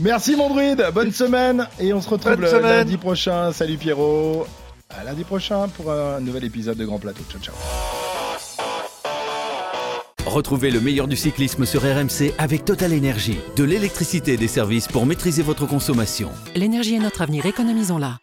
[0.00, 0.84] Merci mon druide.
[0.94, 3.52] Bonne semaine et on se retrouve le lundi prochain.
[3.52, 4.46] Salut Pierrot.
[4.90, 7.22] À lundi prochain pour un nouvel épisode de Grand Plateau.
[7.30, 7.54] Ciao ciao.
[10.26, 14.88] Retrouvez le meilleur du cyclisme sur RMC avec Total Énergie, de l'électricité et des services
[14.88, 16.30] pour maîtriser votre consommation.
[16.54, 18.18] L'énergie est notre avenir, économisons-la.